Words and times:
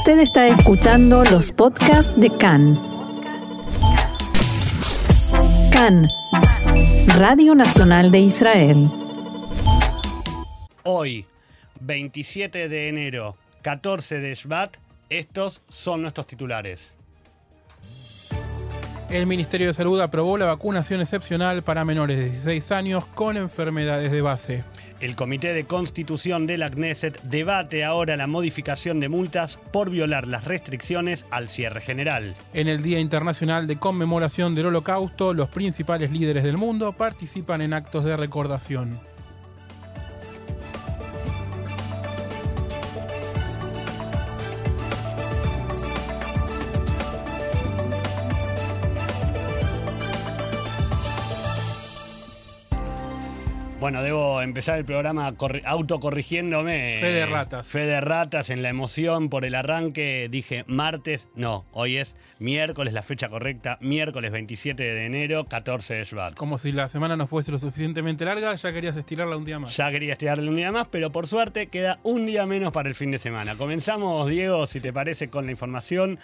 Usted 0.00 0.20
está 0.20 0.48
escuchando 0.48 1.22
los 1.24 1.52
podcasts 1.52 2.10
de 2.16 2.30
CAN. 2.30 2.80
CAN, 5.70 6.08
Radio 7.18 7.54
Nacional 7.54 8.10
de 8.10 8.20
Israel. 8.20 8.90
Hoy, 10.84 11.26
27 11.80 12.70
de 12.70 12.88
enero, 12.88 13.36
14 13.60 14.20
de 14.20 14.34
Shvat, 14.34 14.78
estos 15.10 15.60
son 15.68 16.00
nuestros 16.00 16.26
titulares. 16.26 16.94
El 19.10 19.26
Ministerio 19.26 19.66
de 19.66 19.74
Salud 19.74 20.00
aprobó 20.00 20.38
la 20.38 20.46
vacunación 20.46 21.02
excepcional 21.02 21.62
para 21.62 21.84
menores 21.84 22.16
de 22.16 22.24
16 22.24 22.72
años 22.72 23.04
con 23.04 23.36
enfermedades 23.36 24.10
de 24.10 24.22
base. 24.22 24.64
El 25.00 25.16
Comité 25.16 25.54
de 25.54 25.64
Constitución 25.64 26.46
de 26.46 26.58
la 26.58 26.70
Knesset 26.70 27.22
debate 27.22 27.84
ahora 27.84 28.18
la 28.18 28.26
modificación 28.26 29.00
de 29.00 29.08
multas 29.08 29.58
por 29.72 29.88
violar 29.88 30.28
las 30.28 30.44
restricciones 30.44 31.24
al 31.30 31.48
cierre 31.48 31.80
general. 31.80 32.36
En 32.52 32.68
el 32.68 32.82
Día 32.82 33.00
Internacional 33.00 33.66
de 33.66 33.76
Conmemoración 33.76 34.54
del 34.54 34.66
Holocausto, 34.66 35.32
los 35.32 35.48
principales 35.48 36.10
líderes 36.10 36.44
del 36.44 36.58
mundo 36.58 36.92
participan 36.92 37.62
en 37.62 37.72
actos 37.72 38.04
de 38.04 38.14
recordación. 38.18 39.00
Bueno, 53.90 54.04
debo 54.04 54.40
empezar 54.40 54.78
el 54.78 54.84
programa 54.84 55.32
corri- 55.32 55.62
autocorrigiéndome. 55.64 56.98
Fe 57.00 57.08
de 57.10 57.26
ratas. 57.26 57.66
Fe 57.66 57.86
de 57.86 58.00
ratas 58.00 58.48
en 58.48 58.62
la 58.62 58.68
emoción 58.68 59.28
por 59.28 59.44
el 59.44 59.56
arranque. 59.56 60.28
Dije 60.30 60.62
martes, 60.68 61.28
no, 61.34 61.66
hoy 61.72 61.96
es 61.96 62.14
miércoles, 62.38 62.92
la 62.92 63.02
fecha 63.02 63.28
correcta, 63.28 63.78
miércoles 63.80 64.30
27 64.30 64.80
de 64.80 65.06
enero, 65.06 65.46
14 65.48 65.94
de 65.94 66.04
Shvat. 66.04 66.34
Como 66.34 66.56
si 66.56 66.70
la 66.70 66.88
semana 66.88 67.16
no 67.16 67.26
fuese 67.26 67.50
lo 67.50 67.58
suficientemente 67.58 68.24
larga, 68.24 68.54
ya 68.54 68.72
querías 68.72 68.96
estirarla 68.96 69.36
un 69.36 69.44
día 69.44 69.58
más. 69.58 69.76
Ya 69.76 69.90
quería 69.90 70.12
estirarle 70.12 70.48
un 70.48 70.54
día 70.54 70.70
más, 70.70 70.86
pero 70.86 71.10
por 71.10 71.26
suerte 71.26 71.66
queda 71.66 71.98
un 72.04 72.26
día 72.26 72.46
menos 72.46 72.70
para 72.72 72.88
el 72.88 72.94
fin 72.94 73.10
de 73.10 73.18
semana. 73.18 73.56
Comenzamos, 73.56 74.30
Diego, 74.30 74.68
si 74.68 74.80
te 74.80 74.92
parece, 74.92 75.30
con 75.30 75.46
la 75.46 75.50
información. 75.50 76.20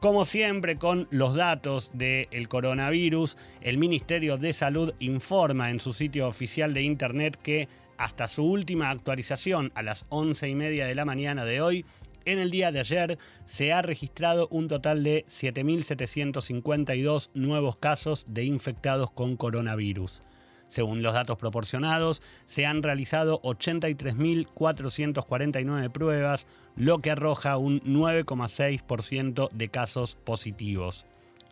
Como 0.00 0.24
siempre, 0.24 0.78
con 0.78 1.06
los 1.10 1.34
datos 1.34 1.90
del 1.92 2.48
coronavirus, 2.48 3.36
el 3.60 3.76
Ministerio 3.76 4.38
de 4.38 4.54
Salud 4.54 4.94
informa 4.98 5.68
en 5.68 5.78
su 5.78 5.92
sitio 5.92 6.26
oficial 6.26 6.72
de 6.72 6.80
internet 6.80 7.38
que 7.42 7.68
hasta 7.98 8.26
su 8.26 8.44
última 8.44 8.88
actualización 8.88 9.70
a 9.74 9.82
las 9.82 10.06
11 10.08 10.48
y 10.48 10.54
media 10.54 10.86
de 10.86 10.94
la 10.94 11.04
mañana 11.04 11.44
de 11.44 11.60
hoy, 11.60 11.84
en 12.24 12.38
el 12.38 12.50
día 12.50 12.72
de 12.72 12.80
ayer 12.80 13.18
se 13.44 13.74
ha 13.74 13.82
registrado 13.82 14.48
un 14.50 14.68
total 14.68 15.04
de 15.04 15.26
7.752 15.26 17.28
nuevos 17.34 17.76
casos 17.76 18.24
de 18.26 18.44
infectados 18.44 19.10
con 19.10 19.36
coronavirus. 19.36 20.22
Según 20.70 21.02
los 21.02 21.12
datos 21.14 21.36
proporcionados, 21.36 22.22
se 22.44 22.64
han 22.64 22.84
realizado 22.84 23.42
83.449 23.42 25.90
pruebas, 25.90 26.46
lo 26.76 27.00
que 27.00 27.10
arroja 27.10 27.56
un 27.56 27.80
9,6% 27.80 29.50
de 29.50 29.68
casos 29.68 30.14
positivos. 30.14 31.06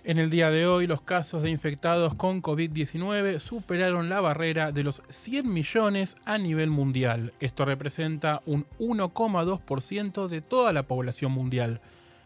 En 0.05 0.19
el 0.19 0.31
día 0.31 0.51
de 0.51 0.67
hoy, 0.67 0.87
los 0.87 1.03
casos 1.03 1.43
de 1.43 1.51
infectados 1.51 2.15
con 2.15 2.41
COVID-19 2.41 3.41
superaron 3.41 4.09
la 4.09 4.21
barrera 4.21 4.73
de 4.73 4.85
los 4.85 5.03
100 5.09 5.53
millones 5.53 6.17
a 6.25 6.39
nivel 6.39 6.71
mundial. 6.71 7.33
Esto 7.41 7.65
representa 7.65 8.43
un 8.47 8.67
1,2% 8.79 10.29
de 10.29 10.41
toda 10.41 10.73
la 10.73 10.85
población 10.85 11.33
mundial. 11.33 11.81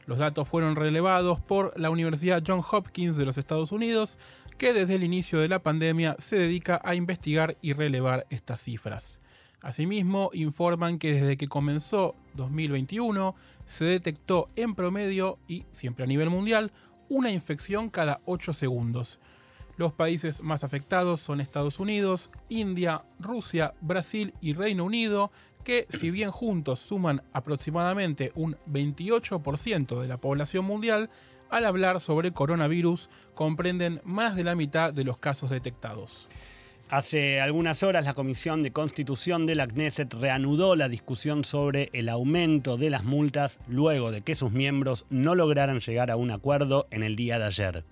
Los 0.07 0.19
datos 0.19 0.49
fueron 0.49 0.77
relevados 0.77 1.41
por 1.41 1.79
la 1.79 1.91
Universidad 1.91 2.43
Johns 2.47 2.67
Hopkins 2.71 3.17
de 3.17 3.25
los 3.25 3.39
Estados 3.39 3.73
Unidos, 3.73 4.19
que 4.59 4.73
desde 4.73 4.97
el 4.97 5.03
inicio 5.03 5.41
de 5.41 5.49
la 5.49 5.63
pandemia 5.63 6.17
se 6.19 6.39
dedica 6.39 6.81
a 6.85 6.95
investigar 6.95 7.57
y 7.63 7.73
relevar 7.73 8.27
estas 8.31 8.61
cifras. 8.61 9.21
Asimismo, 9.63 10.31
informan 10.35 10.99
que 10.99 11.13
desde 11.15 11.39
que 11.39 11.49
comenzó 11.49 12.15
2021 12.35 13.35
se 13.65 13.87
detectó 13.87 14.51
en 14.57 14.75
promedio 14.75 15.39
y 15.49 15.65
siempre 15.71 16.05
a 16.05 16.07
nivel 16.07 16.29
mundial 16.29 16.71
una 17.09 17.31
infección 17.31 17.89
cada 17.89 18.21
8 18.27 18.53
segundos. 18.53 19.21
Los 19.77 19.93
países 19.93 20.43
más 20.43 20.65
afectados 20.65 21.21
son 21.21 21.41
Estados 21.41 21.81
Unidos, 21.81 22.31
India, 22.49 23.05
Rusia, 23.19 23.75
Brasil 23.81 24.35
y 24.41 24.53
Reino 24.53 24.85
Unido, 24.85 25.33
que 25.65 25.87
si 25.89 26.11
bien 26.11 26.31
juntos 26.31 26.79
suman 26.79 27.23
aproximadamente 27.33 28.31
un 28.37 28.57
28% 28.71 30.01
de 30.01 30.09
la 30.09 30.19
población 30.19 30.65
mundial, 30.65 31.11
al 31.51 31.67
hablar 31.67 32.01
sobre 32.01 32.33
coronavirus 32.33 33.11
comprenden 33.35 34.01
más 34.05 34.37
de 34.37 34.45
la 34.45 34.55
mitad 34.55 34.93
de 34.93 35.05
los 35.05 35.19
casos 35.19 35.51
detectados. 35.51 36.29
Hace 36.91 37.41
algunas 37.41 37.83
horas 37.83 38.05
la 38.05 38.15
Comisión 38.15 38.63
de 38.63 38.71
Constitución 38.71 39.47
de 39.47 39.55
la 39.55 39.67
Knesset 39.67 40.13
reanudó 40.15 40.77
la 40.77 40.89
discusión 40.89 41.45
sobre 41.45 41.89
el 41.93 42.09
aumento 42.09 42.77
de 42.77 42.91
las 42.91 43.05
multas 43.05 43.59
luego 43.67 44.13
de 44.13 44.21
que 44.21 44.35
sus 44.35 44.53
miembros 44.53 45.07
no 45.09 45.35
lograran 45.35 45.81
llegar 45.81 46.11
a 46.11 46.17
un 46.17 46.31
acuerdo 46.31 46.87
en 46.91 47.03
el 47.03 47.17
día 47.17 47.39
de 47.39 47.47
ayer. 47.47 47.85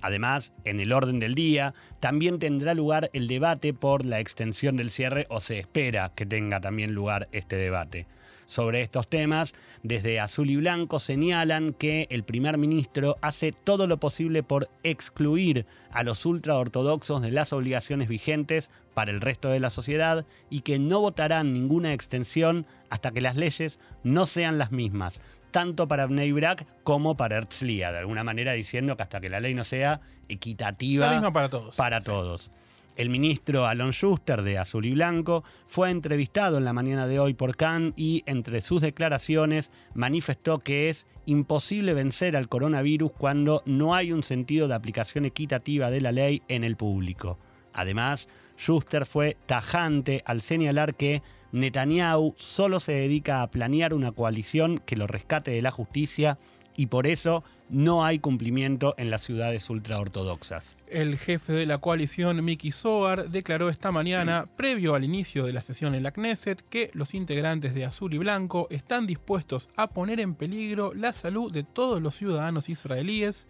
Además, 0.00 0.52
en 0.64 0.80
el 0.80 0.92
orden 0.92 1.20
del 1.20 1.34
día, 1.34 1.74
también 2.00 2.38
tendrá 2.38 2.74
lugar 2.74 3.10
el 3.12 3.26
debate 3.26 3.74
por 3.74 4.04
la 4.04 4.20
extensión 4.20 4.76
del 4.76 4.90
cierre 4.90 5.26
o 5.28 5.40
se 5.40 5.58
espera 5.58 6.12
que 6.14 6.26
tenga 6.26 6.60
también 6.60 6.94
lugar 6.94 7.28
este 7.32 7.56
debate. 7.56 8.06
Sobre 8.50 8.82
estos 8.82 9.08
temas, 9.08 9.54
desde 9.84 10.18
Azul 10.18 10.50
y 10.50 10.56
Blanco 10.56 10.98
señalan 10.98 11.72
que 11.72 12.08
el 12.10 12.24
primer 12.24 12.58
ministro 12.58 13.16
hace 13.20 13.52
todo 13.52 13.86
lo 13.86 13.98
posible 13.98 14.42
por 14.42 14.68
excluir 14.82 15.66
a 15.92 16.02
los 16.02 16.26
ultraortodoxos 16.26 17.22
de 17.22 17.30
las 17.30 17.52
obligaciones 17.52 18.08
vigentes 18.08 18.68
para 18.92 19.12
el 19.12 19.20
resto 19.20 19.50
de 19.50 19.60
la 19.60 19.70
sociedad 19.70 20.26
y 20.50 20.62
que 20.62 20.80
no 20.80 20.98
votarán 21.00 21.52
ninguna 21.52 21.92
extensión 21.92 22.66
hasta 22.88 23.12
que 23.12 23.20
las 23.20 23.36
leyes 23.36 23.78
no 24.02 24.26
sean 24.26 24.58
las 24.58 24.72
mismas, 24.72 25.20
tanto 25.50 25.88
para 25.88 26.06
Bnei 26.06 26.32
Brak 26.32 26.66
como 26.82 27.16
para 27.16 27.36
Herzliya, 27.36 27.92
de 27.92 27.98
alguna 27.98 28.24
manera 28.24 28.52
diciendo 28.52 28.96
que 28.96 29.02
hasta 29.02 29.20
que 29.20 29.28
la 29.28 29.40
ley 29.40 29.54
no 29.54 29.64
sea 29.64 30.00
equitativa 30.28 31.10
misma 31.10 31.32
para 31.32 31.48
todos. 31.48 31.76
para 31.76 32.00
todos. 32.00 32.50
El 32.96 33.08
ministro 33.08 33.66
Alon 33.66 33.92
Schuster 33.92 34.42
de 34.42 34.58
Azul 34.58 34.84
y 34.84 34.92
Blanco 34.92 35.42
fue 35.68 35.90
entrevistado 35.90 36.58
en 36.58 36.64
la 36.64 36.72
mañana 36.72 37.06
de 37.06 37.18
hoy 37.18 37.34
por 37.34 37.56
Khan 37.56 37.94
y 37.96 38.22
entre 38.26 38.60
sus 38.60 38.82
declaraciones 38.82 39.70
manifestó 39.94 40.58
que 40.58 40.90
es 40.90 41.06
imposible 41.24 41.94
vencer 41.94 42.36
al 42.36 42.48
coronavirus 42.48 43.12
cuando 43.12 43.62
no 43.64 43.94
hay 43.94 44.12
un 44.12 44.22
sentido 44.22 44.68
de 44.68 44.74
aplicación 44.74 45.24
equitativa 45.24 45.90
de 45.90 46.00
la 46.00 46.12
ley 46.12 46.42
en 46.48 46.62
el 46.62 46.76
público. 46.76 47.38
Además, 47.72 48.28
Schuster 48.60 49.06
fue 49.06 49.38
tajante 49.46 50.22
al 50.26 50.42
señalar 50.42 50.94
que 50.94 51.22
Netanyahu 51.52 52.34
solo 52.36 52.78
se 52.78 52.92
dedica 52.92 53.40
a 53.40 53.50
planear 53.50 53.94
una 53.94 54.12
coalición 54.12 54.78
que 54.78 54.96
lo 54.96 55.06
rescate 55.06 55.50
de 55.50 55.62
la 55.62 55.70
justicia 55.70 56.38
y 56.76 56.86
por 56.86 57.06
eso 57.06 57.42
no 57.70 58.04
hay 58.04 58.18
cumplimiento 58.18 58.94
en 58.98 59.10
las 59.10 59.22
ciudades 59.22 59.70
ultraortodoxas. 59.70 60.76
El 60.88 61.16
jefe 61.16 61.54
de 61.54 61.64
la 61.64 61.78
coalición, 61.78 62.44
Miki 62.44 62.70
Soar, 62.70 63.30
declaró 63.30 63.70
esta 63.70 63.92
mañana, 63.92 64.44
previo 64.56 64.94
al 64.94 65.04
inicio 65.04 65.46
de 65.46 65.52
la 65.52 65.62
sesión 65.62 65.94
en 65.94 66.02
la 66.02 66.12
Knesset, 66.12 66.62
que 66.68 66.90
los 66.92 67.14
integrantes 67.14 67.74
de 67.74 67.86
Azul 67.86 68.12
y 68.12 68.18
Blanco 68.18 68.66
están 68.70 69.06
dispuestos 69.06 69.70
a 69.76 69.88
poner 69.88 70.20
en 70.20 70.34
peligro 70.34 70.92
la 70.94 71.12
salud 71.12 71.50
de 71.50 71.62
todos 71.62 72.02
los 72.02 72.14
ciudadanos 72.14 72.68
israelíes 72.68 73.48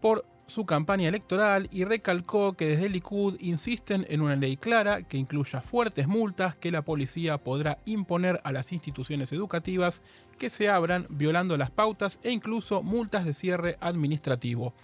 por 0.00 0.26
su 0.46 0.66
campaña 0.66 1.08
electoral 1.08 1.68
y 1.72 1.84
recalcó 1.84 2.52
que 2.54 2.66
desde 2.66 2.86
el 2.86 2.92
Likud 2.92 3.36
insisten 3.40 4.06
en 4.08 4.20
una 4.20 4.36
ley 4.36 4.56
clara 4.56 5.02
que 5.02 5.16
incluya 5.16 5.60
fuertes 5.60 6.06
multas 6.06 6.54
que 6.54 6.70
la 6.70 6.82
policía 6.82 7.38
podrá 7.38 7.78
imponer 7.84 8.40
a 8.44 8.52
las 8.52 8.72
instituciones 8.72 9.32
educativas 9.32 10.02
que 10.38 10.50
se 10.50 10.68
abran 10.68 11.06
violando 11.08 11.56
las 11.56 11.70
pautas 11.70 12.18
e 12.22 12.30
incluso 12.30 12.82
multas 12.82 13.24
de 13.24 13.32
cierre 13.34 13.76
administrativo. 13.80 14.74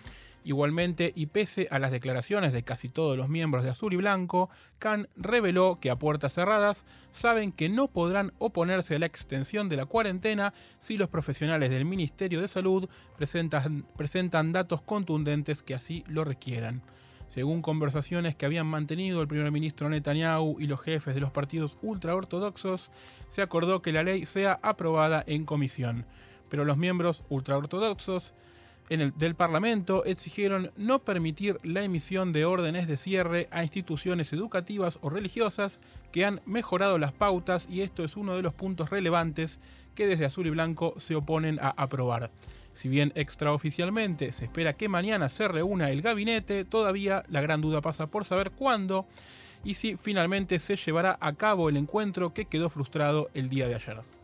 Igualmente, 0.43 1.13
y 1.15 1.27
pese 1.27 1.69
a 1.71 1.79
las 1.79 1.91
declaraciones 1.91 2.53
de 2.53 2.63
casi 2.63 2.89
todos 2.89 3.17
los 3.17 3.29
miembros 3.29 3.63
de 3.63 3.71
Azul 3.71 3.93
y 3.93 3.97
Blanco, 3.97 4.49
Khan 4.79 5.09
reveló 5.17 5.79
que 5.81 5.91
a 5.91 5.99
puertas 5.99 6.33
cerradas 6.33 6.87
saben 7.11 7.53
que 7.53 7.69
no 7.69 7.89
podrán 7.89 8.33
oponerse 8.39 8.95
a 8.95 8.99
la 8.99 9.07
extensión 9.07 9.69
de 9.69 9.77
la 9.77 9.85
cuarentena 9.85 10.55
si 10.79 10.97
los 10.97 11.09
profesionales 11.09 11.71
del 11.71 11.85
Ministerio 11.85 12.41
de 12.41 12.49
Salud 12.49 12.89
presentan, 13.17 13.85
presentan 13.97 14.53
datos 14.53 14.81
contundentes 14.81 15.63
que 15.63 15.75
así 15.75 16.05
lo 16.09 16.25
requieran. 16.25 16.83
Según 17.31 17.63
conversaciones 17.63 18.35
que 18.35 18.47
habían 18.47 18.67
mantenido 18.67 19.21
el 19.21 19.29
primer 19.29 19.53
ministro 19.53 19.89
Netanyahu 19.89 20.57
y 20.59 20.67
los 20.67 20.81
jefes 20.81 21.15
de 21.15 21.21
los 21.21 21.31
partidos 21.31 21.79
ultraortodoxos, 21.81 22.91
se 23.29 23.43
acordó 23.43 23.83
que 23.83 23.93
la 23.93 24.03
ley 24.03 24.27
sea 24.27 24.59
aprobada 24.63 25.23
en 25.27 25.45
comisión. 25.45 26.07
Pero 26.49 26.65
los 26.65 26.77
miembros 26.77 27.23
ultraortodoxos 27.29 28.35
del 28.91 29.37
Parlamento 29.37 30.05
exigieron 30.05 30.73
no 30.77 30.99
permitir 30.99 31.61
la 31.63 31.85
emisión 31.85 32.33
de 32.33 32.45
órdenes 32.45 32.89
de 32.89 32.97
cierre 32.97 33.49
a 33.53 33.63
instituciones 33.63 34.33
educativas 34.33 34.99
o 35.03 35.11
religiosas 35.11 35.81
que 36.11 36.25
han 36.25 36.41
mejorado 36.45 36.99
las 36.99 37.13
pautas 37.13 37.69
y 37.71 37.83
esto 37.83 38.03
es 38.03 38.17
uno 38.17 38.35
de 38.35 38.43
los 38.43 38.53
puntos 38.53 38.91
relevantes 38.91 39.61
que 39.95 40.09
desde 40.09 40.25
Azul 40.25 40.49
y 40.49 40.51
Blanco 40.51 40.95
se 40.99 41.15
oponen 41.15 41.61
a 41.61 41.71
aprobar. 41.71 42.33
Si 42.73 42.89
bien 42.89 43.13
extraoficialmente 43.15 44.33
se 44.33 44.47
espera 44.47 44.73
que 44.73 44.89
mañana 44.89 45.29
se 45.29 45.47
reúna 45.47 45.91
el 45.91 46.03
gabinete, 46.03 46.65
todavía 46.65 47.25
la 47.29 47.41
gran 47.41 47.61
duda 47.61 47.81
pasa 47.81 48.09
por 48.09 48.25
saber 48.25 48.51
cuándo 48.51 49.07
y 49.63 49.75
si 49.75 49.97
finalmente 49.97 50.59
se 50.59 50.75
llevará 50.75 51.17
a 51.21 51.33
cabo 51.35 51.69
el 51.69 51.77
encuentro 51.77 52.35
que 52.35 52.47
quedó 52.47 52.69
frustrado 52.71 53.31
el 53.35 53.49
día 53.51 53.69
de 53.69 53.77
ayer. 53.77 54.20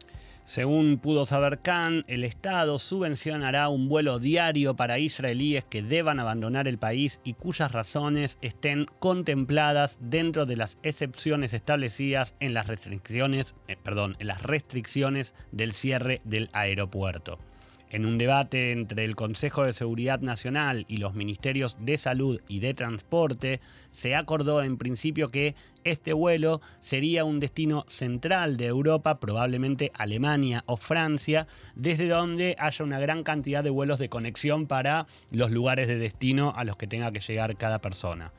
Según 0.47 0.99
pudo 0.99 1.27
saber 1.27 1.59
Khan, 1.61 2.05
el 2.07 2.23
Estado 2.23 2.79
subvencionará 2.79 3.69
un 3.69 3.89
vuelo 3.89 4.21
diario 4.21 4.77
para 4.77 5.01
israelíes 5.01 5.65
que 5.65 5.83
deban 5.83 6.21
abandonar 6.21 6.69
el 6.69 6.79
país 6.79 7.21
y 7.25 7.35
cuyas 7.35 7.73
razones 7.73 8.39
estén 8.43 8.87
contempladas 9.01 9.99
dentro 10.01 10.47
de 10.47 10.57
las 10.57 10.79
excepciones 10.85 11.53
establecidas 11.53 12.37
en 12.39 12.55
las 12.55 12.69
restricciones, 12.69 13.57
eh, 13.67 13.77
en 13.85 14.27
las 14.29 14.41
restricciones 14.41 15.35
del 15.51 15.73
cierre 15.73 16.21
del 16.23 16.49
aeropuerto. 16.53 17.41
En 17.88 18.05
un 18.05 18.19
debate 18.19 18.73
entre 18.73 19.05
el 19.05 19.15
Consejo 19.15 19.62
de 19.62 19.73
Seguridad 19.73 20.21
Nacional 20.21 20.85
y 20.88 20.97
los 20.97 21.15
Ministerios 21.15 21.77
de 21.81 21.97
Salud 21.99 22.41
y 22.49 22.59
de 22.59 22.75
Transporte, 22.75 23.61
se 23.91 24.17
acordó 24.17 24.62
en 24.62 24.77
principio 24.77 25.31
que 25.31 25.55
este 25.85 26.12
vuelo 26.12 26.61
sería 26.81 27.25
un 27.25 27.38
destino 27.38 27.85
central 27.87 28.56
de 28.56 28.67
Europa, 28.67 29.21
probablemente 29.21 29.93
Alemania 29.94 30.65
o 30.67 30.77
Francia, 30.77 31.47
desde 31.77 32.09
donde 32.09 32.56
haya 32.59 32.85
una 32.85 32.99
gran 32.99 33.23
cantidad 33.23 33.62
de 33.62 33.71
vuelos 33.71 34.00
de 34.00 34.09
conexión 34.09 34.67
para 34.67 35.06
los 35.31 35.53
lugares 35.53 35.87
de 35.87 35.97
destino 35.97 36.53
a 36.56 36.65
los 36.65 36.77
que 36.77 36.88
tenga 36.88 37.12
que 37.12 37.21
llegar 37.21 37.55
cada 37.56 37.81
persona. 37.81 38.33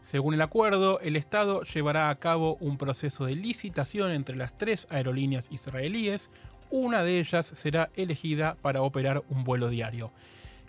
Según 0.00 0.34
el 0.34 0.40
acuerdo, 0.40 1.00
el 1.00 1.16
Estado 1.16 1.64
llevará 1.64 2.10
a 2.10 2.18
cabo 2.20 2.56
un 2.60 2.78
proceso 2.78 3.26
de 3.26 3.34
licitación 3.34 4.12
entre 4.12 4.36
las 4.36 4.56
tres 4.56 4.86
aerolíneas 4.88 5.48
israelíes, 5.50 6.30
una 6.70 7.02
de 7.02 7.18
ellas 7.20 7.46
será 7.46 7.90
elegida 7.94 8.56
para 8.62 8.82
operar 8.82 9.22
un 9.28 9.44
vuelo 9.44 9.68
diario. 9.68 10.12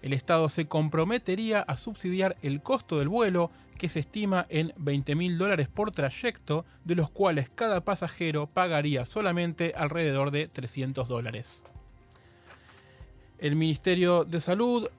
El 0.02 0.14
Estado 0.14 0.48
se 0.50 0.68
comprometería 0.68 1.62
a 1.62 1.76
subsidiar 1.76 2.38
el 2.42 2.62
costo 2.62 3.00
del 3.00 3.10
vuelo, 3.10 3.52
que 3.78 3.90
se 3.90 4.00
estima 4.00 4.46
en 4.50 4.74
20 4.78 5.16
mil 5.16 5.38
dólares 5.38 5.68
por 5.68 5.92
trayecto, 5.92 6.66
de 6.84 6.96
los 6.96 7.10
cuales 7.10 7.50
cada 7.50 7.82
pasajero 7.82 8.48
pagaría 8.48 9.06
solamente 9.06 9.74
alrededor 9.76 10.32
de 10.32 10.48
300 10.48 11.08
dólares. 11.08 11.64
El 13.40 13.56
Ministerio 13.56 14.24
de 14.24 14.40
Salud 14.40 14.90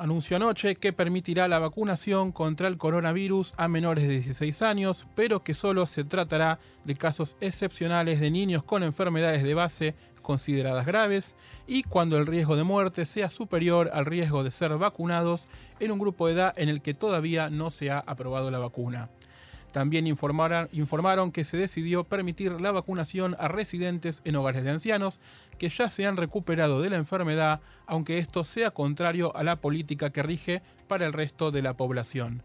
anunció 0.00 0.36
anoche 0.36 0.76
que 0.76 0.92
permitirá 0.92 1.46
la 1.46 1.58
vacunación 1.58 2.32
contra 2.32 2.68
el 2.68 2.78
coronavirus 2.78 3.52
a 3.58 3.68
menores 3.68 4.04
de 4.04 4.14
16 4.14 4.62
años, 4.62 5.06
pero 5.14 5.42
que 5.42 5.54
solo 5.54 5.86
se 5.86 6.04
tratará 6.04 6.58
de 6.84 6.94
casos 6.94 7.36
excepcionales 7.40 8.18
de 8.18 8.30
niños 8.30 8.62
con 8.62 8.82
enfermedades 8.82 9.42
de 9.42 9.54
base 9.54 9.94
consideradas 10.20 10.86
graves 10.86 11.36
y 11.66 11.82
cuando 11.82 12.18
el 12.18 12.26
riesgo 12.26 12.56
de 12.56 12.64
muerte 12.64 13.06
sea 13.06 13.30
superior 13.30 13.90
al 13.92 14.06
riesgo 14.06 14.44
de 14.44 14.50
ser 14.50 14.76
vacunados 14.78 15.48
en 15.80 15.90
un 15.90 15.98
grupo 15.98 16.26
de 16.26 16.34
edad 16.34 16.54
en 16.56 16.68
el 16.68 16.82
que 16.82 16.94
todavía 16.94 17.50
no 17.50 17.70
se 17.70 17.90
ha 17.90 17.98
aprobado 17.98 18.50
la 18.50 18.58
vacuna. 18.58 19.10
También 19.72 20.06
informaron, 20.06 21.32
que 21.32 21.44
se 21.44 21.56
decidió 21.56 22.04
permitir 22.04 22.60
la 22.60 22.72
vacunación 22.72 23.36
a 23.38 23.48
residentes 23.48 24.20
en 24.24 24.36
hogares 24.36 24.64
de 24.64 24.70
ancianos 24.70 25.20
que 25.58 25.68
ya 25.68 25.88
se 25.88 26.06
han 26.06 26.16
recuperado 26.16 26.82
de 26.82 26.90
la 26.90 26.96
enfermedad, 26.96 27.60
aunque 27.86 28.18
esto 28.18 28.44
sea 28.44 28.72
contrario 28.72 29.34
a 29.36 29.44
la 29.44 29.60
política 29.60 30.10
que 30.10 30.22
rige 30.22 30.62
para 30.88 31.06
el 31.06 31.12
resto 31.12 31.50
de 31.50 31.62
la 31.62 31.76
población. 31.76 32.42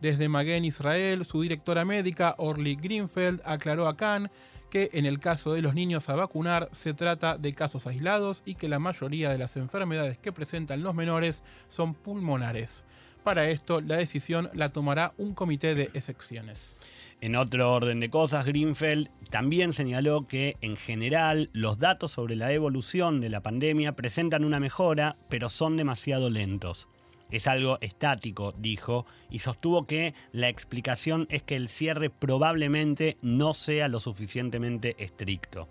Desde 0.00 0.28
Maguen 0.28 0.64
Israel, 0.64 1.24
su 1.24 1.42
directora 1.42 1.84
médica 1.84 2.34
Orly 2.38 2.76
Greenfeld 2.76 3.40
aclaró 3.44 3.86
a 3.86 3.96
Khan 3.96 4.30
que 4.72 4.88
en 4.94 5.04
el 5.04 5.18
caso 5.18 5.52
de 5.52 5.60
los 5.60 5.74
niños 5.74 6.08
a 6.08 6.16
vacunar 6.16 6.70
se 6.72 6.94
trata 6.94 7.36
de 7.36 7.52
casos 7.52 7.86
aislados 7.86 8.42
y 8.46 8.54
que 8.54 8.70
la 8.70 8.78
mayoría 8.78 9.28
de 9.28 9.36
las 9.36 9.58
enfermedades 9.58 10.16
que 10.16 10.32
presentan 10.32 10.82
los 10.82 10.94
menores 10.94 11.44
son 11.68 11.92
pulmonares. 11.92 12.82
Para 13.22 13.50
esto, 13.50 13.82
la 13.82 13.96
decisión 13.96 14.48
la 14.54 14.70
tomará 14.70 15.12
un 15.18 15.34
comité 15.34 15.74
de 15.74 15.90
excepciones. 15.92 16.78
En 17.20 17.36
otro 17.36 17.70
orden 17.70 18.00
de 18.00 18.08
cosas, 18.08 18.46
Greenfeld 18.46 19.10
también 19.28 19.74
señaló 19.74 20.26
que 20.26 20.56
en 20.62 20.76
general 20.76 21.50
los 21.52 21.78
datos 21.78 22.12
sobre 22.12 22.34
la 22.34 22.50
evolución 22.52 23.20
de 23.20 23.28
la 23.28 23.42
pandemia 23.42 23.94
presentan 23.94 24.42
una 24.42 24.58
mejora, 24.58 25.16
pero 25.28 25.50
son 25.50 25.76
demasiado 25.76 26.30
lentos. 26.30 26.88
Es 27.32 27.46
algo 27.46 27.78
estático, 27.80 28.54
dijo, 28.58 29.06
y 29.30 29.40
sostuvo 29.40 29.86
que 29.86 30.14
la 30.32 30.50
explicación 30.50 31.26
es 31.30 31.42
que 31.42 31.56
el 31.56 31.70
cierre 31.70 32.10
probablemente 32.10 33.16
no 33.22 33.54
sea 33.54 33.88
lo 33.88 34.00
suficientemente 34.00 34.94
estricto. 34.98 35.68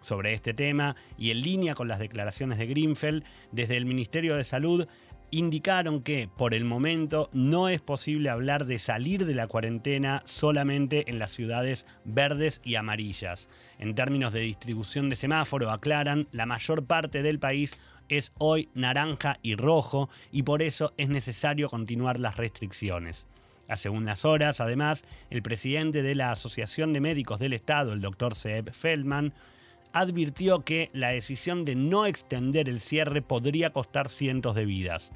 Sobre 0.00 0.34
este 0.34 0.52
tema, 0.52 0.96
y 1.16 1.30
en 1.30 1.40
línea 1.40 1.76
con 1.76 1.88
las 1.88 2.00
declaraciones 2.00 2.58
de 2.58 2.66
Greenfeld, 2.66 3.24
desde 3.52 3.76
el 3.76 3.86
Ministerio 3.86 4.34
de 4.34 4.44
Salud 4.44 4.86
indicaron 5.30 6.02
que 6.02 6.28
por 6.28 6.54
el 6.54 6.64
momento 6.64 7.28
no 7.32 7.68
es 7.68 7.80
posible 7.80 8.30
hablar 8.30 8.66
de 8.66 8.78
salir 8.78 9.26
de 9.26 9.34
la 9.34 9.48
cuarentena 9.48 10.22
solamente 10.26 11.10
en 11.10 11.18
las 11.18 11.32
ciudades 11.32 11.86
verdes 12.04 12.60
y 12.62 12.76
amarillas. 12.76 13.48
En 13.78 13.94
términos 13.94 14.32
de 14.32 14.40
distribución 14.40 15.10
de 15.10 15.16
semáforo, 15.16 15.70
aclaran, 15.70 16.28
la 16.30 16.46
mayor 16.46 16.86
parte 16.86 17.22
del 17.22 17.40
país 17.40 17.78
es 18.08 18.32
hoy 18.38 18.68
naranja 18.74 19.38
y 19.42 19.56
rojo 19.56 20.08
y 20.32 20.42
por 20.42 20.62
eso 20.62 20.92
es 20.96 21.08
necesario 21.08 21.68
continuar 21.68 22.20
las 22.20 22.36
restricciones. 22.36 23.26
Hace 23.68 23.88
unas 23.88 24.24
horas, 24.24 24.60
además, 24.60 25.04
el 25.30 25.42
presidente 25.42 26.02
de 26.02 26.14
la 26.14 26.30
Asociación 26.30 26.92
de 26.92 27.00
Médicos 27.00 27.38
del 27.38 27.54
Estado, 27.54 27.92
el 27.92 28.00
doctor 28.00 28.34
Seb 28.34 28.72
Feldman, 28.72 29.32
advirtió 29.92 30.64
que 30.64 30.90
la 30.92 31.10
decisión 31.10 31.64
de 31.64 31.74
no 31.74 32.04
extender 32.04 32.68
el 32.68 32.80
cierre 32.80 33.22
podría 33.22 33.70
costar 33.70 34.08
cientos 34.08 34.54
de 34.54 34.66
vidas. 34.66 35.12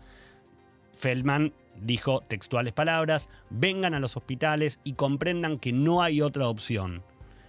Feldman 0.95 1.53
dijo 1.81 2.23
textuales 2.23 2.73
palabras, 2.73 3.29
vengan 3.51 3.95
a 3.95 4.01
los 4.01 4.17
hospitales 4.17 4.81
y 4.85 4.95
comprendan 4.95 5.59
que 5.59 5.73
no 5.73 6.03
hay 6.03 6.23
otra 6.23 6.49
opción. 6.49 7.03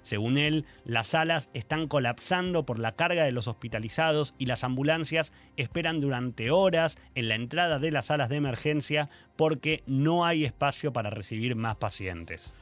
Según 0.09 0.39
él, 0.39 0.65
las 0.85 1.09
salas 1.09 1.51
están 1.53 1.87
colapsando 1.87 2.65
por 2.65 2.79
la 2.79 2.95
carga 2.95 3.25
de 3.25 3.31
los 3.31 3.47
hospitalizados 3.47 4.33
y 4.39 4.47
las 4.47 4.63
ambulancias 4.63 5.33
esperan 5.55 5.99
durante 5.99 6.49
horas 6.49 6.97
en 7.13 7.27
la 7.27 7.35
entrada 7.35 7.77
de 7.77 7.91
las 7.91 8.07
salas 8.07 8.27
de 8.27 8.37
emergencia 8.37 9.11
porque 9.35 9.83
no 9.85 10.25
hay 10.25 10.45
espacio 10.45 10.91
para 10.93 11.11
recibir 11.11 11.55
más 11.55 11.75
pacientes. 11.75 12.53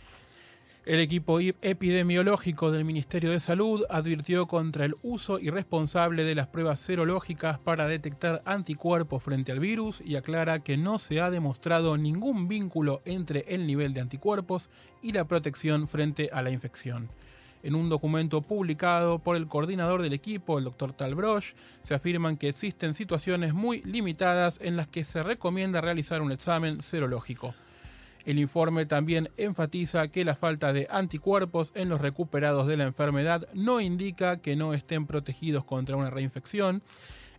El 0.86 1.00
equipo 1.00 1.39
epidemiológico 1.39 2.70
del 2.70 2.84
Ministerio 2.84 3.32
de 3.32 3.39
Salud 3.39 3.86
advirtió 3.89 4.46
contra 4.48 4.84
el 4.84 4.96
uso 5.01 5.39
irresponsable 5.39 6.25
de 6.25 6.36
las 6.36 6.48
pruebas 6.48 6.82
serológicas 6.82 7.60
para 7.60 7.88
detectar 7.88 8.42
anticuerpos 8.44 9.24
frente 9.24 9.54
al 9.54 9.62
virus 9.62 10.01
y 10.04 10.18
aclara 10.18 10.60
que 10.60 10.75
no 10.75 11.00
se 11.00 11.22
ha 11.22 11.30
demostrado 11.30 11.98
ningún 11.98 12.50
vínculo 12.50 13.01
entre 13.06 13.46
el 13.48 13.66
nivel 13.66 13.94
de 13.94 14.01
anticuerpos 14.01 14.70
y 15.01 15.13
la 15.13 15.25
protección 15.25 15.88
frente 15.88 16.30
a 16.34 16.42
la 16.42 16.51
infección. 16.51 17.10
En 17.64 17.76
un 17.76 17.90
documento 17.90 18.42
publicado 18.42 19.20
por 19.20 19.36
el 19.36 19.48
coordinador 19.48 20.02
del 20.02 20.14
equipo, 20.14 20.58
el 20.58 20.66
Dr. 20.66 20.94
Talbroch, 20.94 21.56
se 21.82 21.96
afirman 21.96 22.38
que 22.38 22.50
existen 22.50 22.94
situaciones 22.94 23.54
muy 23.54 23.82
limitadas 23.84 24.60
en 24.62 24.76
las 24.78 24.88
que 24.88 25.04
se 25.04 25.24
recomienda 25.24 25.82
realizar 25.82 26.22
un 26.22 26.32
examen 26.32 26.82
serológico. 26.82 27.54
El 28.28 28.40
informe 28.40 28.86
también 28.86 29.30
enfatiza 29.38 30.10
que 30.10 30.26
la 30.26 30.36
falta 30.36 30.74
de 30.74 30.86
anticuerpos 30.92 31.72
en 31.76 31.88
los 31.88 32.02
recuperados 32.02 32.68
de 32.68 32.76
la 32.76 32.84
enfermedad 32.84 33.48
no 33.54 33.80
indica 33.80 34.42
que 34.42 34.58
no 34.58 34.74
estén 34.74 35.08
protegidos 35.08 35.64
contra 35.64 35.96
una 35.96 36.10
reinfección. 36.10 36.84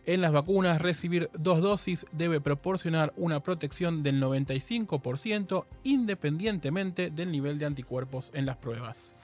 En 0.07 0.21
las 0.21 0.31
vacunas, 0.31 0.81
recibir 0.81 1.29
dos 1.37 1.61
dosis 1.61 2.07
debe 2.11 2.41
proporcionar 2.41 3.13
una 3.17 3.43
protección 3.43 4.01
del 4.01 4.19
95% 4.19 5.65
independientemente 5.83 7.11
del 7.11 7.31
nivel 7.31 7.59
de 7.59 7.67
anticuerpos 7.67 8.31
en 8.33 8.47
las 8.47 8.57
pruebas. 8.57 9.15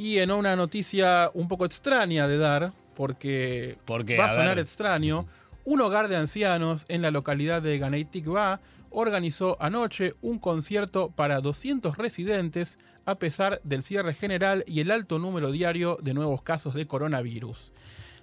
Y 0.00 0.20
en 0.20 0.30
una 0.30 0.56
noticia 0.56 1.30
un 1.34 1.46
poco 1.46 1.66
extraña 1.66 2.26
de 2.26 2.38
dar, 2.38 2.72
porque 2.94 3.76
va 3.86 4.24
a, 4.24 4.34
sonar 4.34 4.58
extraño, 4.58 5.26
un 5.66 5.82
hogar 5.82 6.08
de 6.08 6.16
ancianos 6.16 6.86
en 6.88 7.02
la 7.02 7.10
localidad 7.10 7.60
de 7.60 7.76
Ganei 7.76 8.06
Tikva 8.06 8.62
organizó 8.88 9.58
anoche 9.60 10.14
un 10.22 10.38
concierto 10.38 11.10
para 11.10 11.42
200 11.42 11.98
residentes 11.98 12.78
a 13.04 13.16
pesar 13.16 13.60
del 13.62 13.82
cierre 13.82 14.14
general 14.14 14.64
y 14.66 14.80
el 14.80 14.90
alto 14.90 15.18
número 15.18 15.50
diario 15.50 15.98
de 16.00 16.14
nuevos 16.14 16.40
casos 16.40 16.72
de 16.72 16.86
coronavirus. 16.86 17.74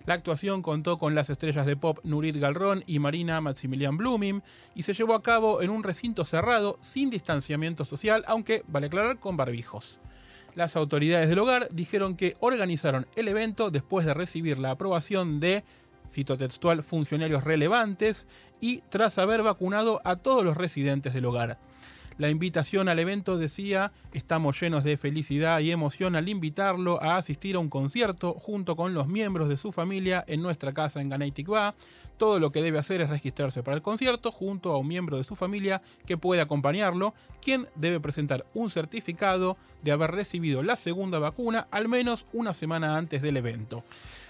La 0.07 0.15
actuación 0.15 0.63
contó 0.63 0.97
con 0.97 1.13
las 1.13 1.29
estrellas 1.29 1.67
de 1.67 1.77
pop 1.77 1.99
Nurit 2.03 2.37
Galrón 2.37 2.83
y 2.87 2.97
Marina 2.97 3.39
Maximilian 3.39 3.97
Blooming 3.97 4.41
y 4.73 4.81
se 4.81 4.95
llevó 4.95 5.13
a 5.13 5.21
cabo 5.21 5.61
en 5.61 5.69
un 5.69 5.83
recinto 5.83 6.25
cerrado 6.25 6.79
sin 6.81 7.11
distanciamiento 7.11 7.85
social, 7.85 8.23
aunque, 8.25 8.63
vale 8.67 8.87
aclarar, 8.87 9.19
con 9.19 9.37
barbijos. 9.37 9.99
Las 10.57 10.75
autoridades 10.75 11.29
del 11.29 11.37
hogar 11.37 11.69
dijeron 11.71 12.15
que 12.15 12.35
organizaron 12.39 13.05
el 13.15 13.27
evento 13.27 13.69
después 13.69 14.07
de 14.07 14.15
recibir 14.15 14.57
la 14.57 14.71
aprobación 14.71 15.39
de 15.39 15.63
cito 16.09 16.35
textual, 16.35 16.81
funcionarios 16.81 17.43
relevantes 17.43 18.25
y 18.59 18.79
tras 18.89 19.19
haber 19.19 19.43
vacunado 19.43 20.01
a 20.03 20.15
todos 20.15 20.43
los 20.43 20.57
residentes 20.57 21.13
del 21.13 21.25
hogar. 21.25 21.59
La 22.17 22.29
invitación 22.29 22.89
al 22.89 22.97
evento 22.97 23.37
decía, 23.37 23.91
estamos 24.11 24.59
llenos 24.59 24.83
de 24.83 24.97
felicidad 24.97 25.59
y 25.59 25.71
emoción 25.71 26.15
al 26.15 26.27
invitarlo 26.27 27.01
a 27.01 27.17
asistir 27.17 27.55
a 27.55 27.59
un 27.59 27.69
concierto 27.69 28.33
junto 28.33 28.75
con 28.75 28.95
los 28.95 29.07
miembros 29.07 29.49
de 29.49 29.57
su 29.57 29.71
familia 29.71 30.23
en 30.27 30.41
nuestra 30.41 30.73
casa 30.73 30.99
en 30.99 31.09
Ganeitikba. 31.09 31.75
Todo 32.17 32.39
lo 32.39 32.51
que 32.51 32.63
debe 32.63 32.79
hacer 32.79 33.01
es 33.01 33.11
registrarse 33.11 33.61
para 33.61 33.77
el 33.77 33.83
concierto 33.83 34.31
junto 34.31 34.71
a 34.71 34.77
un 34.77 34.87
miembro 34.87 35.17
de 35.17 35.23
su 35.23 35.35
familia 35.35 35.83
que 36.07 36.17
puede 36.17 36.41
acompañarlo, 36.41 37.13
quien 37.39 37.67
debe 37.75 37.99
presentar 37.99 38.47
un 38.55 38.71
certificado 38.71 39.55
de 39.83 39.91
haber 39.91 40.09
recibido 40.09 40.63
la 40.63 40.75
segunda 40.75 41.19
vacuna 41.19 41.67
al 41.69 41.87
menos 41.87 42.25
una 42.33 42.55
semana 42.55 42.97
antes 42.97 43.21
del 43.21 43.37
evento. 43.37 43.83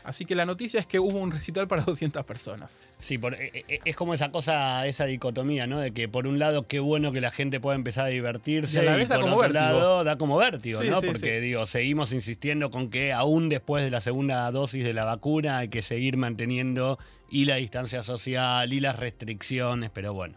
Así 0.08 0.24
que 0.24 0.36
la 0.36 0.46
noticia 0.46 0.80
es 0.80 0.88
que 0.88 1.00
hubo 1.00 1.20
un 1.20 1.32
recital 1.32 1.68
para 1.68 1.82
200 1.86 2.24
personas. 2.24 2.88
Sí, 2.98 3.20
eh, 3.22 3.66
eh, 3.68 3.80
es 3.84 3.96
como 3.98 4.14
esa 4.14 4.32
cosa, 4.32 4.88
esa 4.88 5.04
dicotomía, 5.04 5.68
¿no? 5.68 5.82
De 5.82 5.92
que 5.92 6.08
por 6.08 6.28
un 6.28 6.40
lado 6.40 6.66
qué 6.66 6.80
bueno 6.80 7.12
que 7.12 7.20
la 7.20 7.30
gente 7.30 7.60
pueda 7.60 7.76
empezar 7.76 8.06
a 8.06 8.08
divertirse 8.08 8.86
y, 8.86 9.06
por 9.06 9.22
otro 9.22 9.50
lado 9.50 10.06
da 10.06 10.18
como 10.18 10.38
vértigo, 10.38 10.82
¿no? 10.82 11.02
Porque 11.02 11.42
digo, 11.42 11.66
seguimos 11.66 12.14
insistiendo 12.14 12.72
con 12.72 12.90
que 12.90 13.12
aún 13.12 13.50
después 13.50 13.84
de 13.84 13.92
la 13.92 14.00
segunda 14.00 14.50
dosis 14.50 14.86
de 14.86 14.94
la 14.94 15.04
vacuna 15.04 15.58
hay 15.58 15.68
que 15.68 15.82
seguir 15.82 16.16
manteniendo 16.16 16.98
y 17.30 17.44
la 17.44 17.58
distancia 17.58 18.02
social 18.02 18.72
y 18.72 18.80
las 18.80 18.98
restricciones, 18.98 19.90
pero 19.90 20.14
bueno, 20.14 20.36